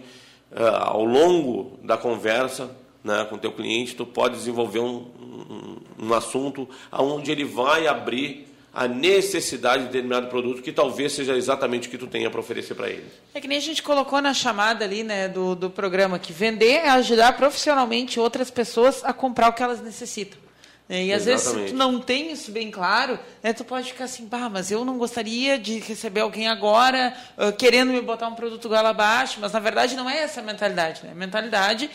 [0.51, 5.77] ah, ao longo da conversa né, com o teu cliente, tu pode desenvolver um, um,
[6.07, 11.87] um assunto onde ele vai abrir a necessidade de determinado produto que talvez seja exatamente
[11.87, 13.05] o que tu tenha para oferecer para ele.
[13.33, 16.75] É que nem a gente colocou na chamada ali, né, do, do programa, que vender
[16.85, 20.39] é ajudar profissionalmente outras pessoas a comprar o que elas necessitam.
[20.87, 21.03] né?
[21.03, 21.73] E às vezes, se Exatamente.
[21.73, 24.97] tu não tem isso bem claro, né, tu pode ficar assim, bah, mas eu não
[24.97, 29.59] gostaria de receber alguém agora ah, querendo me botar um produto goela abaixo, mas na
[29.59, 31.03] verdade não é essa a mentalidade.
[31.03, 31.11] Né?
[31.11, 31.89] A mentalidade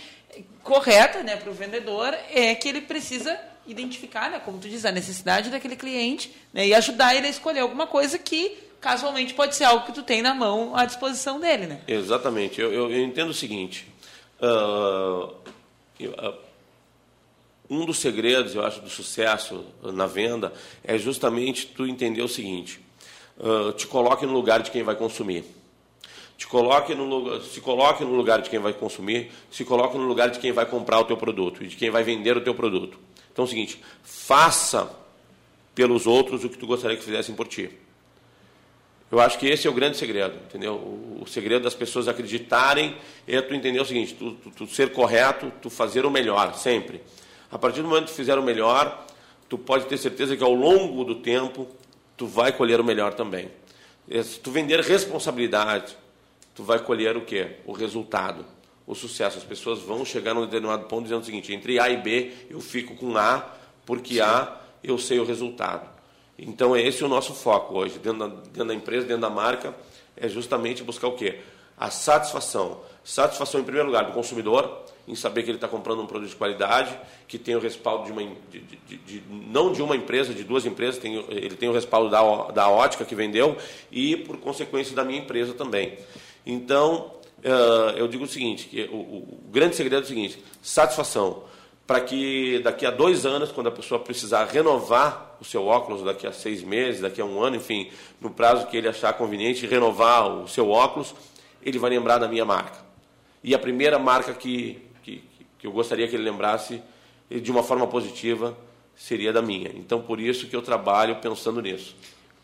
[0.62, 4.92] correta né, para o vendedor é que ele precisa identificar, né, como tu diz, a
[4.92, 9.64] necessidade daquele cliente né, e ajudar ele a escolher alguma coisa que casualmente pode ser
[9.64, 11.80] algo que tu tem na mão à disposição dele, né?
[11.88, 12.60] Exatamente.
[12.60, 13.86] Eu, eu- eu entendo o seguinte.
[14.40, 15.28] ah,
[15.98, 16.34] eu- ah,
[17.68, 20.52] um dos segredos, eu acho, do sucesso na venda
[20.84, 22.80] é justamente tu entender o seguinte.
[23.40, 25.44] ah, te coloque no lugar de quem vai consumir.
[26.36, 30.28] Te coloque no, se coloque no lugar de quem vai consumir, se coloque no lugar
[30.30, 32.98] de quem vai comprar o teu produto e de quem vai vender o teu produto.
[33.32, 34.90] Então é o seguinte, faça
[35.74, 37.70] pelos outros o que tu gostaria que fizessem por ti.
[39.10, 40.74] Eu acho que esse é o grande segredo, entendeu?
[40.74, 42.96] O, segredo das pessoas acreditarem
[43.26, 47.00] é tu entender o seguinte, tu, tu- tu ser correto, tu fazer o melhor, sempre.
[47.50, 49.06] A partir do momento que tu fizer o melhor,
[49.48, 51.68] tu pode ter certeza que ao longo do tempo,
[52.16, 53.48] tu vai colher o melhor também.
[54.10, 55.96] Eh, Se tu vender responsabilidade,
[56.56, 57.58] tu vai colher o quê?
[57.64, 58.44] O resultado,
[58.86, 59.38] o sucesso.
[59.38, 62.58] As pessoas vão chegar num determinado ponto dizendo o seguinte, entre A e B, eu
[62.60, 63.44] fico com A,
[63.84, 65.88] porque A, eu sei o resultado.
[66.38, 69.74] Então, é esse o nosso foco hoje, dentro da, dentro da empresa, dentro da marca,
[70.16, 71.38] é justamente buscar o quê?
[71.78, 72.80] A satisfação.
[73.04, 76.34] Satisfação, em primeiro lugar, do consumidor, em saber que ele está comprando um produto de
[76.36, 80.42] qualidade, que tem o respaldo de uma, de, de- de- não de uma empresa, de
[80.42, 83.56] duas empresas, tem, ele tem o respaldo da, da ótica que vendeu
[83.92, 85.96] e, por consequência, da minha empresa também.
[86.46, 87.10] Então,
[87.42, 91.42] eh, eu digo o seguinte, que o, grande segredo é o seguinte, satisfação
[91.86, 96.26] para que daqui a dois anos, quando a pessoa precisar renovar o seu óculos, daqui
[96.26, 100.28] a seis meses, daqui a um ano, enfim, no prazo que ele achar conveniente, renovar
[100.28, 101.14] o seu óculos,
[101.62, 102.78] ele vai lembrar da minha marca.
[103.42, 105.22] E a primeira marca que, que,
[105.58, 106.82] que eu gostaria que ele lembrasse
[107.30, 108.56] eh, de uma forma positiva
[108.96, 109.70] seria da minha.
[109.74, 111.94] Então, por isso que eu trabalho pensando nisso.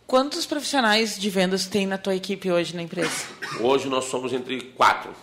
[0.07, 3.27] Quantos profissionais de vendas tem na tua equipe hoje na empresa?
[3.61, 5.15] Hoje nós somos entre quatro.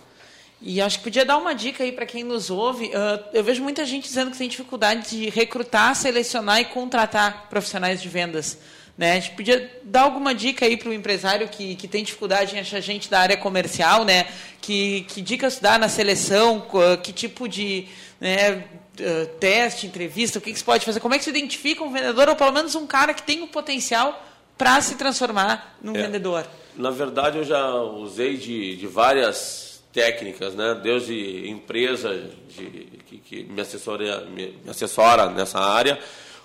[0.62, 2.90] E acho que podia dar uma dica aí para quem nos ouve.
[2.94, 8.02] Ah, eu vejo muita gente dizendo que tem dificuldade de recrutar, selecionar e contratar profissionais
[8.02, 8.58] de vendas.
[8.98, 9.12] Né?
[9.12, 12.58] A gente podia dar alguma dica aí para o empresário que, que tem dificuldade em
[12.58, 14.26] achar gente da área comercial, né?
[14.60, 16.66] Que, que dicas dá na seleção,
[17.02, 17.88] que tipo de
[18.20, 18.62] né,
[19.00, 21.00] ah, teste, entrevista, o que, que se pode fazer?
[21.00, 23.46] Como é que se identifica um vendedor, ou pelo menos um cara que tem o
[23.46, 24.26] potencial
[24.60, 26.02] para se transformar num É.
[26.02, 26.46] vendedor?
[26.76, 30.78] Na verdade, eu já usei de, de várias técnicas, né?
[30.82, 32.10] desde empresa
[32.48, 32.64] de,
[33.06, 35.98] que, que me, assessora, me, me assessora nessa área,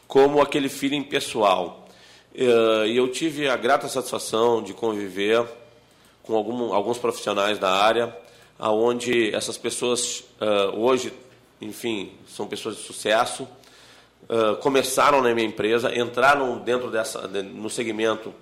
[0.08, 1.88] como aquele feeling pessoal.
[2.34, 5.46] Eh, E eu tive a grata satisfação de conviver
[6.24, 8.16] com algum, alguns profissionais da área,
[8.58, 11.12] aonde essas pessoas eh, hoje,
[11.62, 13.46] enfim, são pessoas de sucesso,
[14.28, 18.34] eh, começaram na minha empresa, entraram dentro dessa, de- no segmento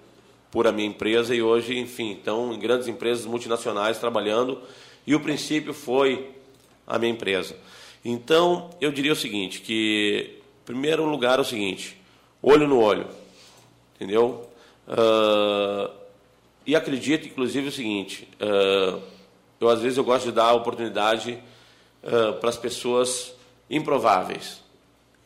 [0.52, 4.62] por a minha empresa e hoje, enfim, estão em grandes empresas multinacionais trabalhando
[5.06, 6.30] e o princípio foi
[6.88, 7.56] a minha empresa.
[8.06, 12.00] Então, eu diria o seguinte, que primeiro lugar é o seguinte,
[12.42, 13.08] olho no olho,
[13.96, 14.48] entendeu?
[14.88, 15.90] Ah,
[16.66, 19.00] e acredito, inclusive, o seguinte, ah,
[19.60, 21.38] eu às vezes eu gosto de dar oportunidade
[22.04, 23.34] ah, para as pessoas
[23.70, 24.63] improváveis.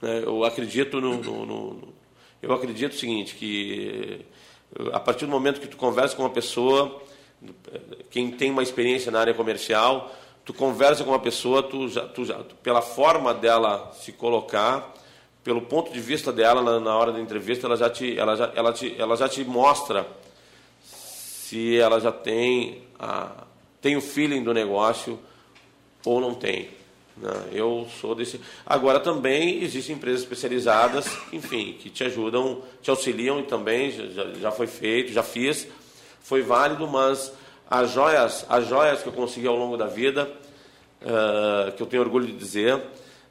[0.02, 0.22] Né?
[0.26, 1.94] Eu acredito no, no- no-
[2.42, 4.26] eu acredito o seguinte, que
[4.80, 7.02] eh, a partir do momento que tu conversa com uma pessoa,
[8.10, 10.12] quem tem uma experiência na área comercial,
[10.46, 14.94] tu conversa com uma pessoa, tu já, tu já, pela forma dela se colocar,
[15.44, 18.52] pelo ponto de vista dela na, na hora da entrevista, ela já te, ela já,
[18.56, 20.06] ela te, ela já te mostra
[20.84, 23.46] se ela já tem a,
[23.82, 25.20] tem o feeling do negócio
[26.06, 26.70] ou não tem.
[27.22, 27.32] Né?
[27.52, 28.40] Eu sou desse.
[28.66, 34.52] Agora também existem empresas especializadas, enfim, que te ajudam, te auxiliam e também já- já,
[34.52, 35.68] foi feito, já fiz,
[36.22, 37.32] foi válido, mas
[37.70, 40.30] as joias, as joias que eu consegui ao longo da vida,
[41.02, 42.82] eh, que eu tenho orgulho de dizer,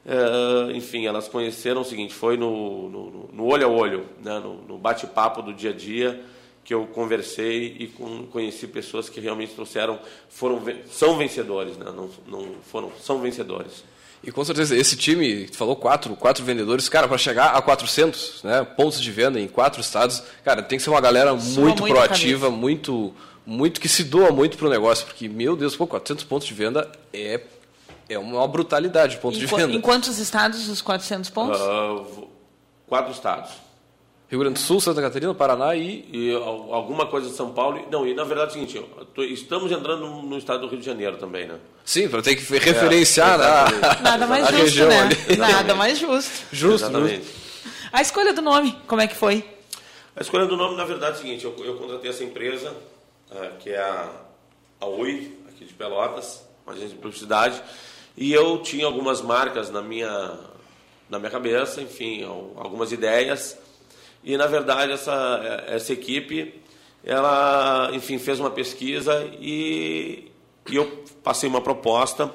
[0.05, 4.39] eh, enfim, elas conheceram o seguinte, foi no, no, no olho a olho, né?
[4.39, 6.23] no, no bate-papo do dia a dia,
[6.67, 11.85] que eu conversei e com- conheci pessoas que realmente trouxeram, foram, são vencedores, né?
[11.95, 13.85] não, não foram, são vencedores.
[14.21, 18.43] E com certeza, esse time, tu falou quatro, quatro vendedores, cara, para chegar a 400
[18.43, 21.83] né, pontos de venda em quatro estados, cara, tem que ser uma galera muito muita
[21.85, 23.13] proativa, muito,
[23.45, 26.91] muito que se doa muito pro negócio, porque, meu Deus, pô, 400 pontos de venda
[27.13, 27.39] é,
[28.09, 29.71] é uma brutalidade de pontos Em, de venda.
[29.71, 31.59] em quantos estados os 400 pontos?
[31.59, 32.27] Vo-
[32.87, 33.51] quatro estados.
[34.29, 36.05] Rio Grande do Sul, Santa Catarina, Paraná e...
[36.11, 37.87] E al- alguma coisa de São Paulo.
[37.89, 38.85] Não, e na verdade é o seguinte,
[39.33, 41.57] estamos entrando no, estado do Rio de Janeiro também, né?
[41.85, 44.03] Sim, para ter que referenciar né, exatamente.
[44.03, 44.99] Nada mais a justo, região né?
[45.29, 45.37] ali.
[45.37, 46.31] Nada mais justo.
[46.51, 47.25] Justo, Exatamente.
[47.93, 49.45] A escolha do nome, como é que foi?
[50.13, 52.75] A escolha do nome, na verdade, é o seguinte, eu, eu contratei essa empresa,
[53.31, 54.09] ah, que é a,
[54.81, 57.61] a UI, aqui de Pelotas, uma agência de publicidade,
[58.17, 60.37] e eu tinha algumas marcas na minha,
[61.09, 63.57] na minha cabeça, enfim, al- algumas ideias,
[64.23, 66.53] e, na verdade, essa, essa equipe,
[67.03, 70.31] ela, enfim, fez uma pesquisa e,
[70.69, 72.33] e eu passei uma proposta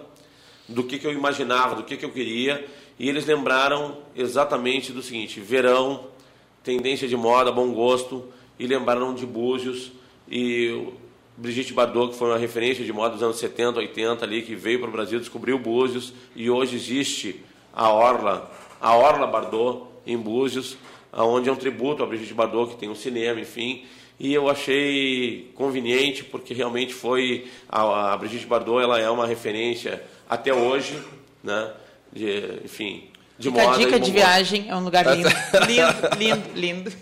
[0.69, 2.67] do que, que eu imaginava, do que, que eu queria,
[2.99, 6.07] e eles lembraram exatamente do seguinte: verão,
[6.63, 9.93] tendência de moda, bom gosto, e lembraram de Búzios
[10.29, 10.89] e
[11.37, 14.79] Brigitte Bardot, que foi uma referência de moda dos anos 70, 80 ali, que veio
[14.79, 17.43] para o Brasil, descobriu Búzios e hoje existe
[17.73, 20.77] a Orla, a Orla Bardot em Búzios,
[21.13, 23.85] onde é um tributo a Brigitte Bardot, que tem um cinema, enfim.
[24.19, 27.47] E eu achei conveniente, porque realmente foi.
[27.69, 30.99] A, a Brigitte Bardot ela é uma referência até hoje,
[31.43, 31.71] né?
[32.13, 33.05] De, enfim,
[33.39, 33.81] de Fica a moda.
[33.81, 34.13] e dica de gosto.
[34.13, 35.29] viagem, é um lugar lindo.
[35.67, 36.93] lindo, lindo, lindo.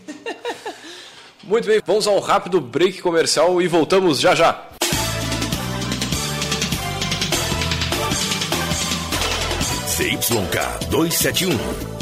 [1.42, 4.68] Muito bem, vamos a um rápido break comercial e voltamos já já.
[9.86, 11.89] CYK 271,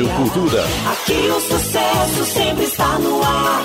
[0.00, 0.64] Rádio Cultura.
[0.92, 3.62] Aqui o sucesso sempre está no ar.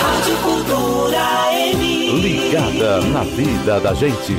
[0.00, 1.26] Rádio Cultura
[1.72, 2.20] M.
[2.20, 4.36] Ligada na vida da gente.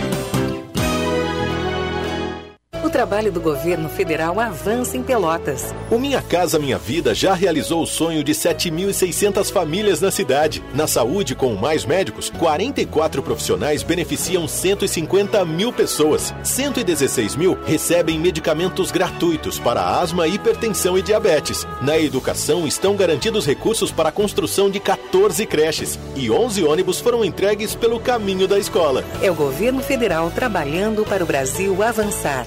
[2.91, 5.73] O trabalho do governo federal avança em Pelotas.
[5.89, 10.61] O Minha Casa Minha Vida já realizou o sonho de 7.600 famílias na cidade.
[10.75, 16.33] Na saúde, com mais médicos, 44 profissionais beneficiam 150 mil pessoas.
[16.43, 21.65] 116 mil recebem medicamentos gratuitos para asma, hipertensão e diabetes.
[21.81, 25.97] Na educação, estão garantidos recursos para a construção de 14 creches.
[26.13, 29.05] E 11 ônibus foram entregues pelo caminho da escola.
[29.23, 32.45] É o governo federal trabalhando para o Brasil avançar.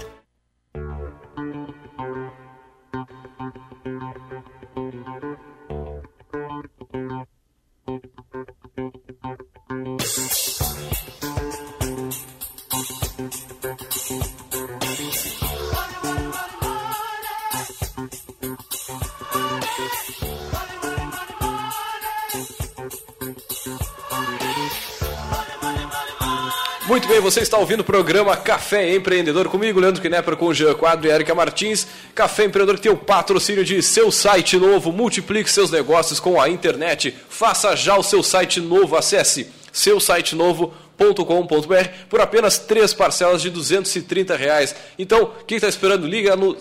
[27.35, 31.11] Você está ouvindo o programa Café Empreendedor comigo, Leandro Knepper, com o Jean Quadro e
[31.11, 31.85] Erika Martins.
[32.15, 36.49] Café Empreendedor que tem o patrocínio de seu site novo, multiplique seus negócios com a
[36.49, 37.13] internet.
[37.29, 44.73] Faça já o seu site novo, acesse seusitenovo.com.br por apenas três parcelas de 230 reais.
[44.97, 46.57] Então, quem está esperando, liga no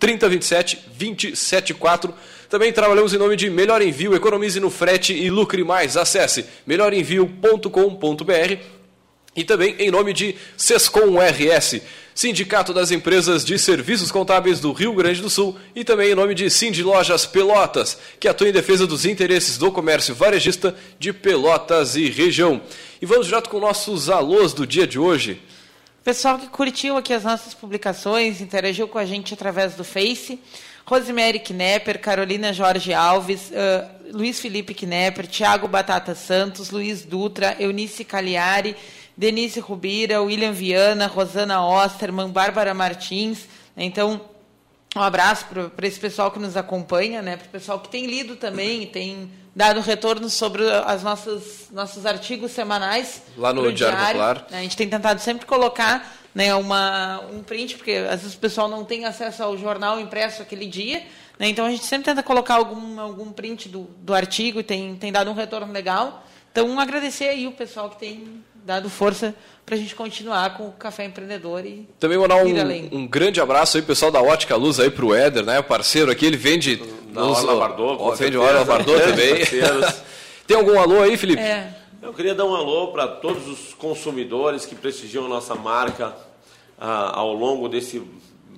[0.00, 2.12] 3027 274.
[2.48, 5.96] Também trabalhamos em nome de Melhor Envio, economize no frete e lucre mais.
[5.96, 8.75] Acesse melhorenvio.com.br
[9.36, 11.82] e também em nome de Sescom RS,
[12.14, 16.34] Sindicato das Empresas de Serviços Contábeis do Rio Grande do Sul, e também em nome
[16.34, 21.94] de Cindy Lojas Pelotas, que atua em defesa dos interesses do comércio varejista de Pelotas
[21.94, 22.62] e região.
[23.02, 25.42] E vamos direto com nossos alôs do dia de hoje.
[26.02, 30.40] Pessoal que curtiu aqui as nossas publicações, interagiu com a gente através do Face.
[30.86, 38.04] Rosemary Knepper, Carolina Jorge Alves, uh, Luiz Felipe Knepper, Tiago Batata Santos, Luiz Dutra, Eunice
[38.04, 38.76] Cagliari,
[39.16, 43.46] Denise Rubira, William Viana, Rosana Osterman, Bárbara Martins.
[43.76, 44.20] Então,
[44.94, 47.36] um abraço para esse pessoal que nos acompanha, né?
[47.36, 52.04] para o pessoal que tem lido também e tem dado retorno sobre as nossas nossos
[52.04, 53.22] artigos semanais.
[53.36, 54.46] Lá no pro Diário Popular.
[54.50, 58.68] A gente tem tentado sempre colocar né, uma, um print, porque às vezes o pessoal
[58.68, 61.02] não tem acesso ao jornal impresso aquele dia.
[61.38, 61.48] Né?
[61.48, 65.10] Então a gente sempre tenta colocar algum, algum print do, do artigo e tem, tem
[65.10, 66.22] dado um retorno legal.
[66.52, 69.32] Então agradecer aí o pessoal que tem dado força
[69.64, 73.76] para a gente continuar com o Café Empreendedor e Também mandar um, um grande abraço
[73.76, 75.62] aí, pessoal da Ótica Luz aí pro Éder, né?
[75.62, 76.82] Parceiro aqui, ele vende.
[77.12, 78.36] Da Orla Bardot, com ó, vende.
[78.36, 79.36] Orla Bardot também.
[79.36, 80.02] Parceiros.
[80.48, 81.40] Tem algum alô aí, Felipe?
[81.40, 86.16] É, Eu queria dar um alô para todos os consumidores que prestigiam a nossa marca
[86.76, 88.02] ah, ao longo desse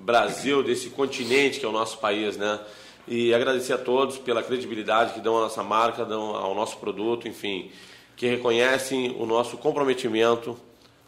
[0.01, 2.59] Brasil, desse continente que é o nosso país, né?
[3.07, 7.29] E agradecer a todos pela credibilidade que dão à nossa marca, dão ao nosso produto,
[7.29, 7.71] enfim,
[8.19, 10.59] que reconhecem o nosso comprometimento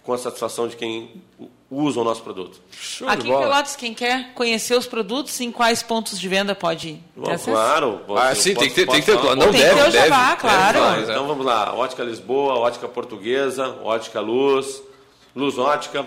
[0.02, 1.22] com a satisfação de quem
[1.70, 2.58] usa o nosso produto.
[2.70, 3.38] Show Aqui em.
[3.38, 8.00] Pelotas, quem quer conhecer os produtos, em quais pontos de venda pode ter Bom, claro.
[8.16, 9.36] Ah, eu sim, posso- tem que ter- tem que ter- falar?
[9.36, 10.08] não Tem deve, que ter o deve.
[10.08, 10.80] claro.
[10.80, 14.82] Deve, Então, então vamos lá, Ótica Lisboa, Ótica Portuguesa, Ótica Luz,
[15.36, 16.06] Luz Ótica,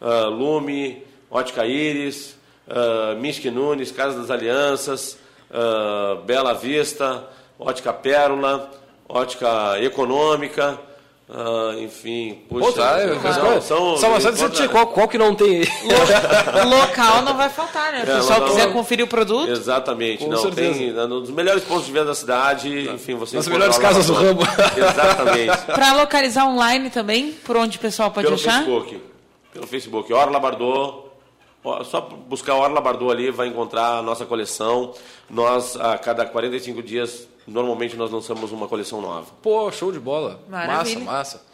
[0.00, 2.36] ah, Lume, Ótica Íris,
[2.68, 5.18] uh, Nunes, Casa das Alianças,
[5.52, 7.28] ah, Bela Vista,
[7.58, 8.70] Ótica Pérola,
[9.08, 10.78] Ótica Econômica,
[11.30, 15.08] ah, enfim, puxa, Pô, tá, é, não, são- Só uma série de você qual, qual
[15.08, 15.62] que não tem?
[16.66, 18.00] Local não vai faltar, né?
[18.04, 20.78] Se o É, pessoal não, quiser conferir o produto, Exatamente, Com não, certeza.
[20.78, 24.14] tem um dos melhores pontos de venda da cidade, enfim, você Nas melhores casas do
[24.14, 24.40] ramo.
[24.76, 25.56] Exatamente.
[25.72, 28.58] para localizar online também, por onde o pessoal pode pelo achar?
[28.64, 29.00] Facebook.
[29.52, 30.12] Pelo Facebook.
[30.12, 31.03] Orla Bardot,
[31.84, 34.92] Só buscar a Orla Bardot ali, vai encontrar a nossa coleção.
[35.30, 39.26] Nós, a cada 45 dias, normalmente nós lançamos uma coleção nova.
[39.40, 40.40] Pô, show de bola.
[40.48, 41.00] Maravilha.
[41.00, 41.53] Massa, massa.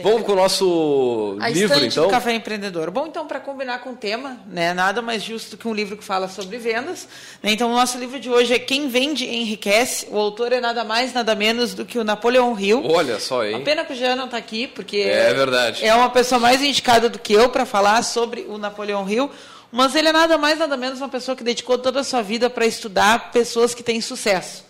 [0.00, 2.04] Sempre Vamos com o nosso A livro, então?
[2.04, 2.90] do Café Empreendedor.
[2.90, 6.04] Bom, então, para combinar com o tema, né, nada mais justo que um livro que
[6.04, 7.06] fala sobre vendas.
[7.42, 7.50] né?
[7.52, 10.06] Então, o nosso livro de hoje é Quem Vende Enriquece.
[10.10, 12.82] O autor é nada mais, nada menos do que o Napoleão Hill.
[12.86, 13.56] Olha só, hein?
[13.56, 15.84] A pena que o Jean não está aqui, porque É verdade.
[15.84, 19.30] é uma pessoa mais indicada do que eu para falar sobre o Napoleão Hill.
[19.72, 22.50] Mas ele é nada mais, nada menos uma pessoa que dedicou toda a sua vida
[22.50, 24.64] para estudar pessoas que têm sucesso.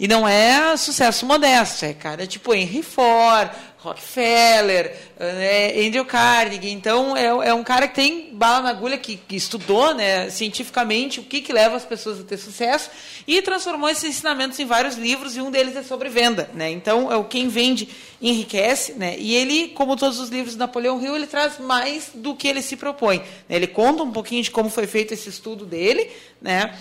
[0.00, 3.50] E não é sucesso modesto, é cara tipo Henry Ford,
[3.82, 6.70] Rockefeller, é, Andrew Carnegie.
[6.70, 11.18] Então, é, é um cara que tem bala na agulha, que, que estudou né, cientificamente
[11.18, 12.90] o que, que leva as pessoas a ter sucesso
[13.26, 16.48] e transformou esses ensinamentos em vários livros, e um deles é sobre venda.
[16.54, 16.70] Né?
[16.70, 17.88] Então, é o Quem Vende
[18.20, 18.92] Enriquece.
[18.92, 19.16] Né?
[19.18, 22.62] E ele, como todos os livros do Napoleão Hill, ele traz mais do que ele
[22.62, 23.18] se propõe.
[23.48, 23.56] né?
[23.56, 26.08] Ele conta um pouquinho de como foi feito esse estudo dele,
[26.40, 26.72] né?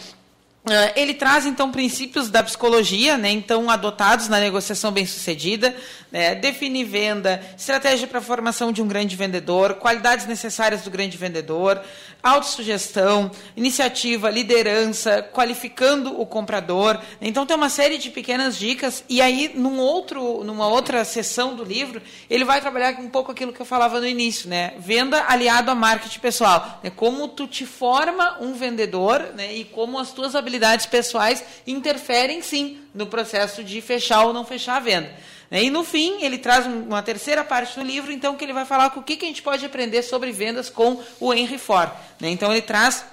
[0.63, 5.75] Ah, ele traz, então, princípios da psicologia, né, então, adotados na negociação bem-sucedida,
[6.11, 11.17] né, define venda, estratégia para a formação de um grande vendedor, qualidades necessárias do grande
[11.17, 11.81] vendedor,
[12.21, 16.99] autossugestão, iniciativa, liderança, qualificando o comprador.
[17.19, 21.63] Então, tem uma série de pequenas dicas, e aí, num outro, numa outra sessão do
[21.63, 21.99] livro,
[22.29, 25.75] ele vai trabalhar um pouco aquilo que eu falava no início, né, venda aliado a
[25.75, 30.50] marketing pessoal, né, como tu te forma um vendedor, né, e como as tuas habilidades
[30.85, 35.11] pessoais interferem sim no processo de fechar ou não fechar a venda.
[35.49, 35.63] né?
[35.63, 38.63] E no fim, ele traz um- uma terceira parte do livro, então, que ele vai
[38.65, 41.91] falar com o que, que a gente pode aprender sobre vendas com o Henry Ford.
[42.21, 42.29] né?
[42.29, 43.03] Então, ele traz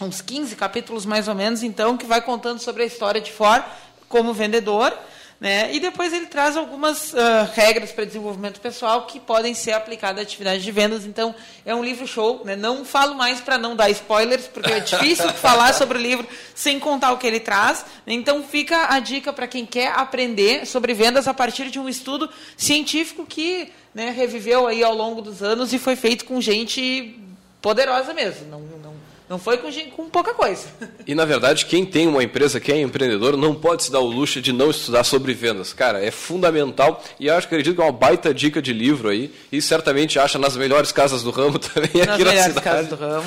[0.00, 3.62] uns 15 capítulos mais ou menos, então, que vai contando sobre a história de Ford
[4.08, 4.96] como vendedor.
[5.40, 5.72] Né?
[5.72, 10.22] E depois ele traz algumas ah, regras para desenvolvimento pessoal que podem ser aplicadas à
[10.22, 11.04] atividade de vendas.
[11.04, 11.32] Então,
[11.64, 12.42] é um livro show.
[12.44, 12.56] Né?
[12.56, 16.26] Não falo mais para não dar spoilers, porque é difícil falar sobre o livro
[16.56, 17.84] sem contar o que ele traz.
[18.04, 22.28] Então, fica a dica para quem quer aprender sobre vendas a partir de um estudo
[22.56, 27.16] científico que né, reviveu aí ao longo dos anos e foi feito com gente
[27.62, 28.48] poderosa mesmo.
[28.48, 28.87] Não, não,
[29.28, 30.66] não foi com, com pouca coisa.
[31.06, 34.06] E na verdade, quem tem uma empresa, quem é empreendedor, não pode se dar o
[34.06, 35.72] luxo de não estudar sobre vendas.
[35.72, 39.32] Cara, é fundamental e eu acho acredito que é uma baita dica de livro aí.
[39.52, 42.60] E certamente acha nas melhores casas do ramo também Nas aqui na melhores cidade.
[42.60, 43.26] casas do ramo.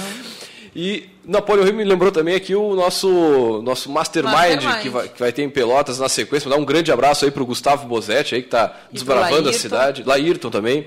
[0.75, 4.81] E Napoleão Hill me lembrou também aqui o nosso, nosso mastermind, Mastermind.
[4.81, 6.47] Que, vai, que vai ter em Pelotas na sequência.
[6.49, 9.53] Vou dar um grande abraço aí para o Gustavo Bozetti, aí, que está desbravando a
[9.53, 10.03] cidade.
[10.05, 10.85] Laírton também.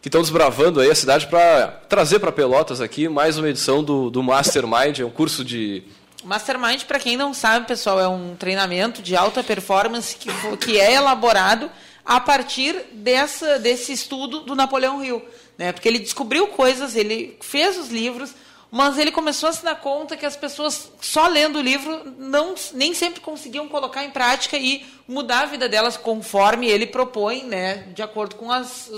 [0.00, 4.08] Que estão desbravando aí a cidade para trazer para Pelotas aqui mais uma edição do,
[4.10, 5.00] do Mastermind.
[5.00, 5.82] É um curso de
[6.24, 10.28] Mastermind, para quem não sabe, pessoal, é um treinamento de alta performance que,
[10.58, 11.70] que é elaborado
[12.04, 15.22] a partir dessa, desse estudo do Napoleão Hill.
[15.56, 15.72] Né?
[15.72, 18.32] Porque ele descobriu coisas, ele fez os livros,
[18.70, 22.54] mas ele começou a se dar conta que as pessoas, só lendo o livro, não,
[22.74, 27.86] nem sempre conseguiam colocar em prática e mudar a vida delas conforme ele propõe, né?
[27.94, 28.90] de acordo com as,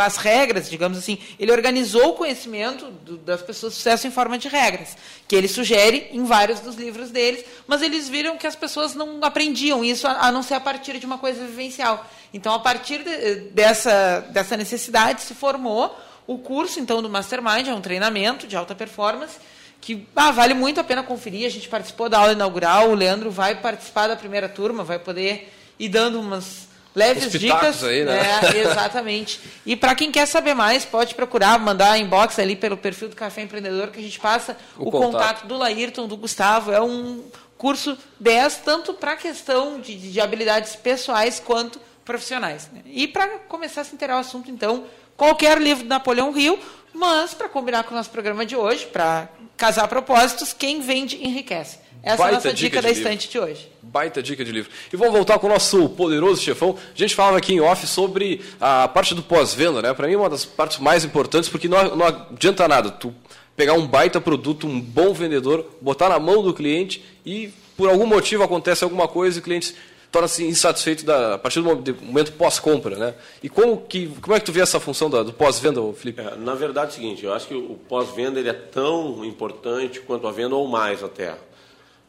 [0.00, 1.18] as regras, digamos assim.
[1.38, 4.96] Ele organizou o conhecimento do- das pessoas de sucesso em forma de regras,
[5.28, 9.18] que ele sugere em vários dos livros deles, mas eles viram que as pessoas não
[9.20, 12.06] aprendiam isso a, a não ser a partir de uma coisa vivencial.
[12.32, 15.94] Então, a partir de- dessa, dessa necessidade, se formou
[16.26, 19.36] o curso, então, do Mastermind, é um treinamento de alta performance,
[19.80, 21.46] que ah, vale muito a pena conferir.
[21.46, 25.52] A gente participou da aula inaugural, o Leandro vai participar da primeira turma, vai poder
[25.78, 27.82] ir dando umas leves dicas.
[27.84, 28.18] aí, né?
[28.54, 29.40] É, exatamente.
[29.66, 33.42] E para quem quer saber mais, pode procurar, mandar inbox ali pelo perfil do Café
[33.42, 35.10] Empreendedor, que a gente passa O o, contato.
[35.12, 35.46] contato.
[35.46, 36.72] do Laírton, do Gustavo.
[36.72, 37.22] É um
[37.58, 42.68] curso 10, tanto para a questão de, de habilidades pessoais quanto profissionais.
[42.72, 42.80] né?
[42.86, 44.84] E para começar a se inteirar o assunto, então,
[45.16, 46.58] qualquer livro do Napoleão Hill,
[46.92, 51.78] mas para combinar com o nosso programa de hoje, para casar propósitos, quem vende enriquece.
[52.02, 53.02] Essa é a Baita nossa dica dica, de da livro.
[53.02, 53.72] estante de hoje.
[53.82, 54.70] Baita dica de livro.
[54.92, 56.76] E vamos voltar com o nosso poderoso chefão.
[56.94, 59.94] A gente falava aqui em off sobre a parte do pós-venda, né?
[59.94, 63.14] Para mim, uma das partes mais importantes, porque não, não adianta nada tu
[63.56, 68.06] pegar um baita produto, um bom vendedor, botar na mão do cliente e por algum
[68.06, 69.74] motivo acontece alguma coisa e o cliente
[70.14, 73.14] torna-se insatisfeito da, a partir do mo- do momento pós-compra, né?
[73.42, 76.20] E como, que, como é que tu vê essa função do pós-venda, Felipe?
[76.20, 79.98] É, na verdade é o seguinte, eu acho que o pós-venda ele é tão importante
[80.00, 81.34] quanto a venda ou mais até.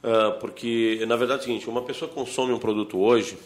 [0.03, 3.38] Ah, porque, na verdade é o seguinte, uma pessoa consome um produto hoje,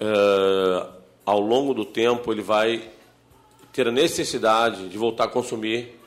[0.00, 0.88] ah,
[1.26, 2.82] ao longo do tempo ele vai
[3.72, 5.98] ter a necessidade de voltar a consumir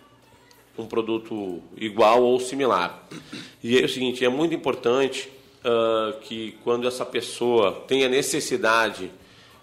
[0.77, 3.03] um produto igual ou similar.
[3.63, 5.29] E é o seguinte, é muito importante
[5.63, 9.11] ah, que quando essa pessoa tem a necessidade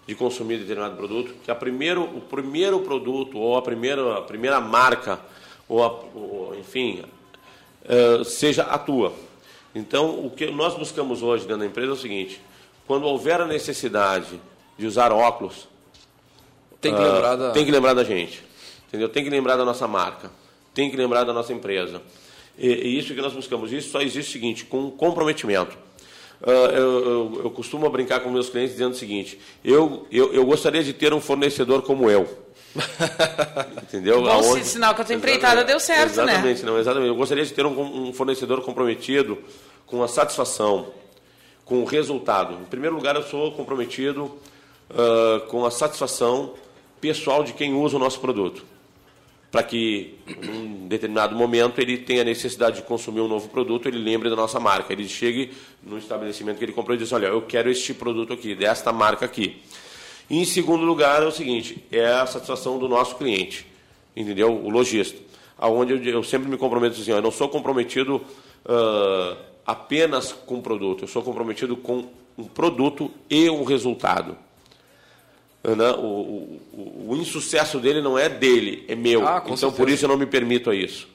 [0.07, 4.59] de consumir determinado produto, que a primeiro, o primeiro produto ou a primeira, a primeira
[4.59, 5.19] marca,
[5.69, 7.03] ou, a- ou, enfim,
[7.85, 9.13] eh, seja a tua.
[9.73, 12.41] Então, o que nós buscamos hoje dentro da empresa é o seguinte:
[12.87, 14.41] quando houver a necessidade
[14.77, 15.67] de usar óculos,
[16.81, 18.43] Tem que ah, lembrar da- tem que lembrar da gente,
[18.87, 19.07] entendeu?
[19.07, 20.31] Tem que lembrar da nossa marca,
[20.73, 22.01] tem que lembrar da nossa empresa.
[22.57, 23.71] E, e isso que nós buscamos.
[23.71, 25.77] Isso só existe o seguinte, com comprometimento.
[26.43, 30.45] Ah, eu, eu- eu costumo brincar com meus clientes dizendo o seguinte: eu, eu, eu
[30.45, 32.27] gostaria de ter um fornecedor como eu.
[33.83, 34.21] Entendeu?
[34.21, 36.33] Bom Aonde- sinal que a tua empreitada deu certo, né?
[36.33, 37.09] exatamente, Não, exatamente.
[37.09, 39.37] Eu gostaria de ter um, um fornecedor comprometido
[39.85, 40.87] com a satisfação,
[41.65, 42.53] com o resultado.
[42.61, 44.31] Em primeiro lugar, eu sou comprometido
[44.89, 46.53] ah, com a satisfação
[46.99, 48.63] pessoal de quem usa o nosso produto.
[49.51, 54.29] Para que, em determinado momento, ele tenha necessidade de consumir um novo produto, ele lembre
[54.29, 54.93] da nossa marca.
[54.93, 55.51] Ele chegue
[55.83, 59.25] no estabelecimento que ele comprou e diz: Olha, eu quero este produto aqui, desta marca
[59.25, 59.61] aqui.
[60.29, 63.67] E, em segundo lugar, é o seguinte: é a satisfação do nosso cliente,
[64.15, 64.53] entendeu?
[64.53, 65.19] O lojista.
[65.57, 68.21] Aonde eu, eu sempre me comprometo assim: eu não sou comprometido
[68.65, 72.05] ah, apenas com o produto, eu sou comprometido com
[72.37, 74.37] um produto e um resultado.
[75.63, 75.91] Né?
[75.91, 76.01] O,
[76.73, 79.27] o, o- insucesso dele não é dele, é meu.
[79.27, 79.95] Ah, então, por certeza.
[79.95, 81.07] isso, eu não me permito a isso.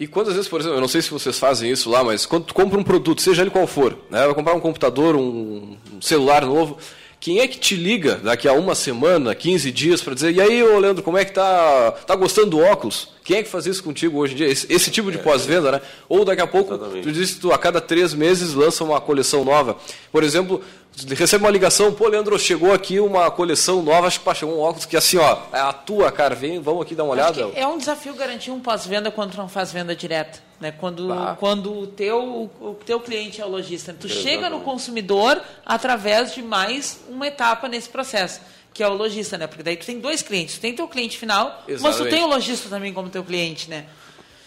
[0.00, 2.44] E quantas vezes, por exemplo, eu não sei se vocês fazem isso lá, mas quando
[2.46, 6.44] tu compra um produto, seja ele qual for, né, vai comprar um computador, um, celular
[6.46, 6.78] novo,
[7.20, 10.60] quem é que te liga daqui a uma semana, 15 dias, para dizer, e aí,
[10.60, 11.92] ô Leandro, como é que tá?
[12.04, 13.10] Tá gostando do óculos?
[13.22, 14.48] Quem é que faz isso contigo hoje em dia?
[14.48, 15.80] Esse, esse tipo de pós-venda, né?
[16.08, 19.44] Ou daqui a pouco, tu disse que tu a cada três meses lança uma coleção
[19.44, 19.76] nova.
[20.10, 20.60] Por exemplo,
[21.16, 24.60] recebe uma ligação, pô, Leandro, chegou aqui uma coleção nova, acho que pá, chegou um
[24.60, 27.58] óculos que assim, ó, é a tua, cara, vem, vamos aqui dar uma Acho olhada.
[27.58, 30.38] é um desafio garantir um pós-venda quando tu não faz venda direta.
[30.60, 30.70] Né?
[30.70, 31.36] Quando, Bah.
[31.40, 33.92] quando o, teu, o teu cliente é o lojista.
[33.98, 34.64] Tu chega no Exatamente.
[34.64, 38.40] consumidor através de mais uma etapa nesse processo,
[38.72, 39.48] que é o lojista, né?
[39.48, 40.54] Porque daí tu tem dois clientes.
[40.56, 42.14] Tu tem teu cliente final, mas tu Exatamente.
[42.14, 43.86] tem o lojista também como teu cliente, né?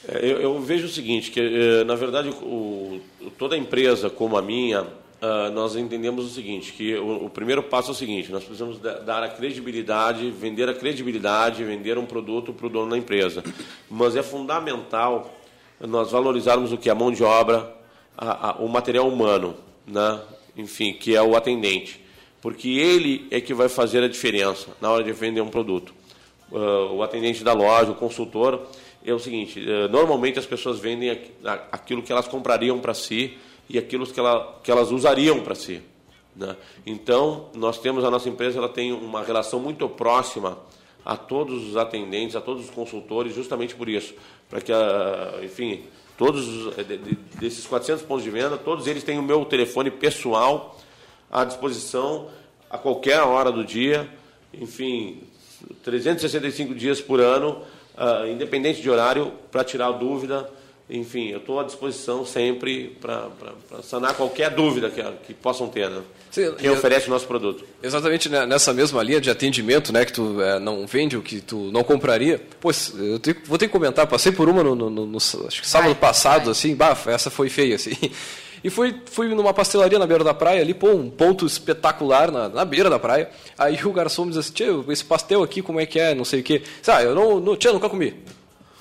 [0.08, 3.02] É, Eu, eu vejo o seguinte, que eh, na verdade o-
[3.38, 4.86] toda empresa como a minha,
[5.22, 8.80] ah, nós entendemos o seguinte, que o, o primeiro passo é o seguinte, nós precisamos
[8.80, 13.44] da- dar a credibilidade, vender a credibilidade, vender um produto para o dono da empresa.
[13.90, 15.34] Mas é fundamental
[15.80, 17.74] nós valorizarmos o que é a mão de obra,
[18.18, 19.56] a- a- o material humano,
[19.88, 20.20] né?
[20.58, 22.00] enfim, que é o atendente.
[22.42, 25.94] Porque ele é que vai fazer a diferença na hora de vender um produto.
[26.54, 28.68] Ah, o atendente da loja, o consultor,
[29.04, 31.10] é o seguinte: eh, normalmente as pessoas vendem
[31.72, 33.38] aquilo que elas comprariam para si
[33.70, 35.82] e aquilo que, ela, que elas usariam para si.
[36.36, 36.56] né?
[36.86, 40.58] Então, nós temos a nossa empresa, ela tem uma relação muito próxima
[41.06, 44.14] a todos os atendentes, a todos os consultores, justamente por isso,
[44.50, 44.72] para que,
[45.44, 45.84] enfim,
[46.18, 49.46] todos os- eh, de- de- desses 400 pontos de venda, todos eles têm o meu
[49.46, 50.78] telefone pessoal
[51.32, 52.28] à disposição
[52.70, 54.10] a qualquer hora do dia,
[54.54, 55.22] enfim,
[55.84, 57.62] 365 dias por ano,
[57.98, 60.50] ah, independente de horário, para tirar dúvida.
[60.88, 63.30] Enfim, eu estou à disposição sempre para
[63.82, 66.02] sanar qualquer dúvida que, que possam ter, né?
[66.30, 67.64] Sim, Quem oferece o nosso produto.
[67.82, 71.42] Exatamente né, nessa mesma linha de atendimento, né, que tu eh, não vende o que
[71.42, 72.40] tu não compraria.
[72.60, 75.62] Pois, eu tenho- vou ter que comentar, passei por uma no, no- no- no- acho
[75.62, 77.96] que sábado passado, assim, bah, essa foi feia, assim.
[78.64, 82.48] E fui, fui numa pastelaria na beira da praia, ali, pô, um ponto espetacular na,
[82.50, 83.30] na beira da praia.
[83.58, 86.26] Aí o garçom me disse assim, tio, esse pastel aqui, como é que é, não
[86.26, 86.62] sei o quê.
[86.86, 88.14] Ah, eu não, não tia, nunca comi.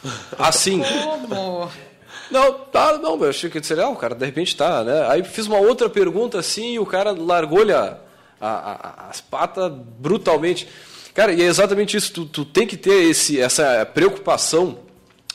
[0.38, 0.82] Assim.
[0.82, 1.70] Como?
[2.30, 5.06] Não, tá, não, eu achei que seria, ah, o cara de repente tá, né?
[5.08, 7.98] Aí fiz uma outra pergunta assim e o cara largou-lhe a,
[8.40, 10.66] a- a- as patas brutalmente.
[11.12, 14.78] Cara, e é exatamente isso, tu, tu tem que ter esse, essa preocupação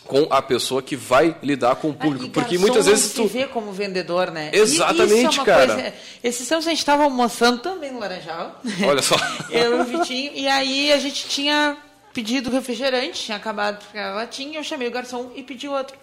[0.05, 2.25] com a pessoa que vai lidar com o público.
[2.25, 3.27] E porque muitas vezes se tu.
[3.27, 4.49] vê como vendedor, né?
[4.51, 5.73] Exatamente, é uma cara.
[5.75, 5.93] Coisa...
[6.23, 8.59] Esses tempos a gente estava almoçando também no Laranjal.
[8.87, 9.15] Olha só.
[9.51, 10.31] eu e o Vitinho.
[10.33, 11.77] E aí a gente tinha
[12.11, 15.95] pedido refrigerante, tinha acabado a latinha, eu chamei o garçom e pedi outro.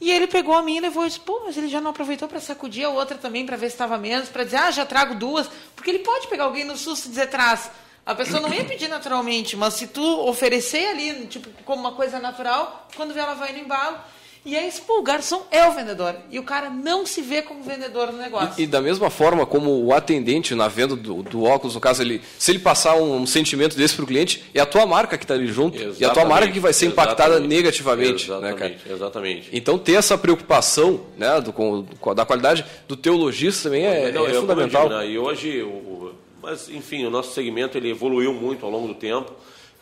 [0.00, 2.26] E ele pegou a minha e levou e disse, pô, mas ele já não aproveitou
[2.26, 5.14] para sacudir a outra também, para ver se estava menos, para dizer, ah, já trago
[5.14, 5.46] duas.
[5.76, 7.70] Porque ele pode pegar alguém no susto e dizer, traz.
[8.06, 12.18] A pessoa não ia pedir naturalmente, mas se tu oferecer ali, tipo, como uma coisa
[12.18, 13.98] natural, quando vê ela vai no embalo.
[14.42, 16.16] E aí, pô, o garçom é o vendedor.
[16.30, 18.54] E o cara não se vê como vendedor no negócio.
[18.56, 22.22] E da mesma forma como o atendente na venda do, do óculos, no caso, ele,
[22.38, 25.24] se ele passar um, um sentimento desse para o cliente, é a tua marca que
[25.24, 25.76] está ali junto.
[25.76, 28.30] E a tua Exatamente, marca que vai ser impactada exatamente, negativamente.
[28.30, 28.50] Né, cara?
[28.54, 29.48] Exatamente, exatamente.
[29.52, 34.10] Então ter essa preocupação né, do, com, com- da qualidade do teu lojista também é,
[34.10, 34.88] Não, é eu fundamental.
[34.88, 38.72] digo, né, E hoje, o- o- mas enfim, o nosso segmento ele evoluiu muito ao
[38.72, 39.30] longo do tempo.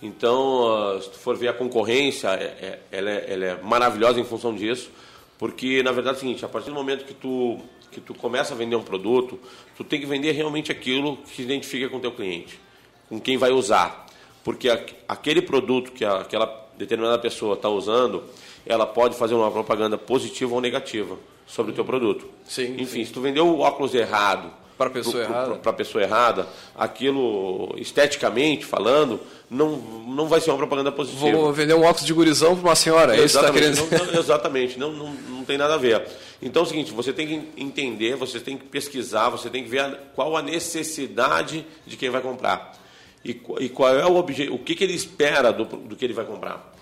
[0.02, 4.24] Então, se tu for ver a concorrência, é- é- ela, é, ela é maravilhosa em
[4.24, 4.90] função disso,
[5.36, 7.58] porque na verdade é o seguinte, a partir do momento que tu
[7.90, 9.40] que tu começa a vender um produto,
[9.74, 12.60] tu tem que vender realmente aquilo que se identifica com o teu cliente,
[13.08, 14.06] com quem vai usar,
[14.44, 14.68] porque
[15.08, 18.22] aquele produto que aquela determinada pessoa está usando,
[18.66, 22.28] ela pode fazer uma propaganda positiva ou negativa sobre o teu produto.
[22.44, 25.54] Sim, Enfim, se tu vendeu o óculos errado Para a pessoa errada.
[25.56, 29.20] para pessoa errada, aquilo esteticamente falando
[29.50, 29.76] não
[30.08, 31.36] não vai ser uma propaganda positiva.
[31.36, 33.16] Vou vender um óculos de gurizão para uma senhora.
[33.16, 35.78] É isso que está Exatamente, querendo não, não, exatamente, não, não, não tem nada a
[35.78, 36.06] ver.
[36.40, 39.68] Então é o seguinte, você tem que entender, você tem que pesquisar, você tem que
[39.68, 42.78] ver a- qual a necessidade de quem vai comprar.
[43.24, 46.14] E, e qual é o objetivo, o que, que ele espera do, do que ele
[46.14, 46.72] vai comprar.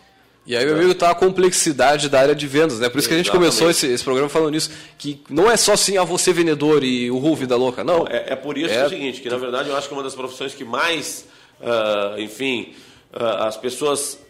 [0.47, 2.88] E aí, meu amigo, tá a complexidade da área de vendas, né?
[2.88, 3.51] Por isso que a gente Exatamente.
[3.51, 7.11] começou esse, esse programa falando nisso, que não é só assim, a você vendedor e
[7.11, 8.07] o Ru vida louca, não.
[8.07, 8.76] É, é por isso É.
[8.76, 11.26] é o seguinte, que na verdade eu acho que é uma das profissões que mais,
[11.61, 12.74] ah, enfim,
[13.12, 14.20] ah, as pessoas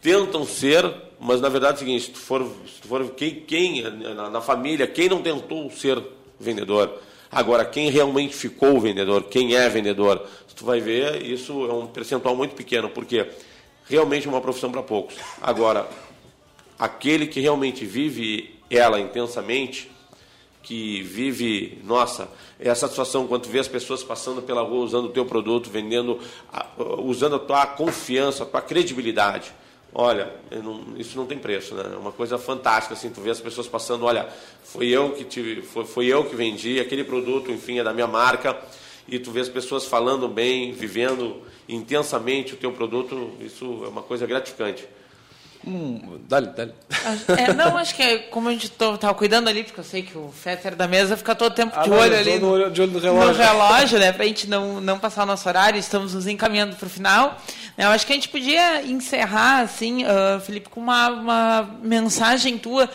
[0.00, 3.34] tentam ser, mas na verdade é o seguinte, se tu for, se tu for quem,
[3.40, 6.00] quem na, na família, quem não tentou ser
[6.38, 7.00] vendedor,
[7.32, 12.36] agora quem realmente ficou vendedor, quem é vendedor, tu vai ver, isso é um percentual
[12.36, 13.26] muito pequeno, porque
[13.88, 15.14] realmente é uma profissão para poucos.
[15.40, 15.88] Agora,
[16.78, 19.90] aquele que realmente vive ela intensamente,
[20.62, 22.28] que vive, nossa,
[22.58, 26.18] é a satisfação quando vê as pessoas passando pela rua usando o teu produto, vendendo,
[26.52, 26.66] a-
[26.98, 29.52] usando a tua confiança, a tua credibilidade.
[29.92, 31.90] Olha, não- isso não tem preço, né?
[31.92, 34.28] É uma coisa fantástica, assim, tu vê as pessoas passando, olha,
[34.64, 38.06] foi eu que tive, foi, foi eu que vendi, aquele produto, enfim, é da minha
[38.08, 38.58] marca,
[39.08, 44.02] e tu vê as pessoas falando bem, vivendo intensamente o teu produto, isso é uma
[44.02, 44.86] coisa gratificante.
[45.66, 46.74] Hum, dá-lhe, dá-lhe.
[47.38, 50.02] É, não, acho que é como a gente tô, tava cuidando ali, porque eu sei
[50.02, 52.82] que o Fetter da mesa fica todo tempo de Ah, olho ali no olho- de
[52.82, 53.32] olho no relógio.
[53.32, 54.12] no relógio, né?
[54.12, 57.40] Pra gente não, não passar o nosso horário, estamos nos encaminhando pro final.
[57.78, 62.90] Eu acho que a gente podia encerrar, assim, ah, Felipe, com uma, uma mensagem tua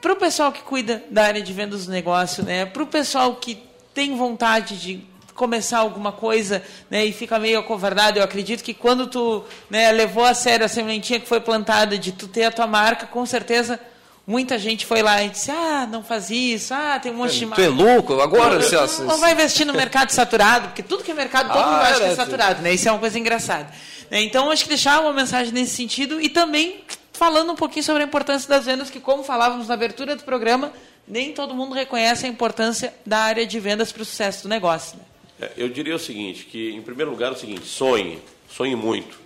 [0.00, 2.64] para o pessoal que cuida da área de vendas do negócio, né?
[2.64, 3.58] Para o pessoal que
[3.98, 5.00] tem vontade de
[5.34, 7.04] começar alguma coisa, né?
[7.04, 8.20] E fica meio acovardado.
[8.20, 12.12] Eu acredito que quando tu né, levou a sério a sementinha que foi plantada de
[12.12, 13.80] tu ter a tua marca, com certeza
[14.24, 16.72] muita gente foi lá e disse: Ah, não faz isso.
[16.72, 18.20] Ah, tem um monte de Tu é louco?
[18.20, 21.60] Agora você não, não vai investir no mercado saturado, porque tudo que é mercado, todo
[21.60, 22.74] Ah, mundo acha que é, é saturado, né?
[22.74, 23.66] Isso é uma coisa engraçada.
[24.08, 24.22] Né?
[24.22, 28.06] Então, acho que deixar uma mensagem nesse sentido e também falando um pouquinho sobre a
[28.06, 30.72] importância das vendas, que como falávamos na abertura do programa,
[31.08, 34.98] nem todo mundo reconhece a importância da área de vendas para o sucesso do negócio.
[34.98, 35.04] Né?
[35.40, 39.18] É, Eu diria o seguinte, que em primeiro lugar é o seguinte, sonhe, sonhe muito.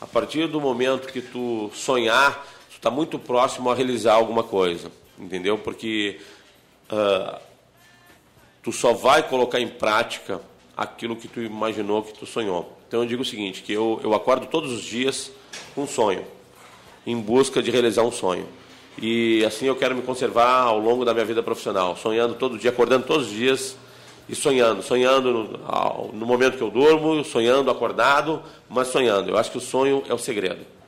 [0.00, 4.90] A partir do momento que tu sonhar, tu está muito próximo a realizar alguma coisa,
[5.18, 5.58] entendeu?
[5.58, 6.18] Porque
[6.88, 7.40] ah,
[8.62, 10.40] tu só vai colocar em prática
[10.76, 12.78] aquilo que tu imaginou, que tu sonhou.
[12.88, 15.30] Então eu digo o seguinte, que eu, eu acordo todos os dias
[15.74, 16.24] com um sonho,
[17.06, 18.48] em busca de realizar um sonho.
[19.00, 22.70] E assim eu quero me conservar ao longo da minha vida profissional, sonhando todo dia,
[22.70, 23.76] acordando todos os dias
[24.28, 29.30] e sonhando, sonhando no, no momento que eu durmo, sonhando acordado, mas sonhando.
[29.30, 30.79] Eu acho que o sonho é o segredo.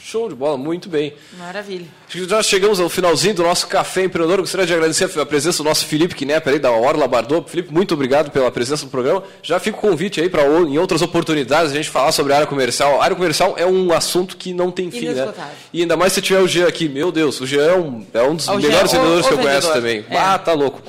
[0.00, 1.12] Show de bola, muito bem.
[1.38, 1.86] Maravilha.
[2.08, 4.40] Já chegamos ao finalzinho do nosso Café Empreendedor.
[4.40, 7.50] Gostaria de agradecer a presença do nosso Felipe Knepper aí da Orla Bardot.
[7.50, 9.22] Felipe, muito obrigado pela presença no programa.
[9.42, 12.46] Já fica o convite aí para em outras oportunidades a gente falar sobre a área
[12.46, 13.00] comercial.
[13.00, 15.30] A área comercial é um assunto que não tem fim, né?
[15.74, 16.88] E ainda mais se tiver o Jean aqui.
[16.88, 19.28] Meu Deus, o Jean é um, é um dos Ah, o melhores é vendedores o
[19.28, 19.74] que eu conheço vendedor.
[19.74, 20.04] também.
[20.08, 20.16] É.
[20.16, 20.80] Ah, tá louco.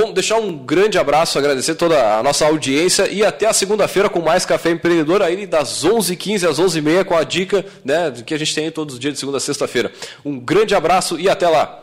[0.00, 4.20] Bom, deixar um grande abraço, agradecer toda a nossa audiência e até a segunda-feira com
[4.20, 8.54] mais Café Empreendedor, aí das 11h15 às 11h30 com a dica né, que a gente
[8.54, 9.90] tem todos os dias de segunda a sexta-feira.
[10.24, 11.82] Um grande abraço e até lá.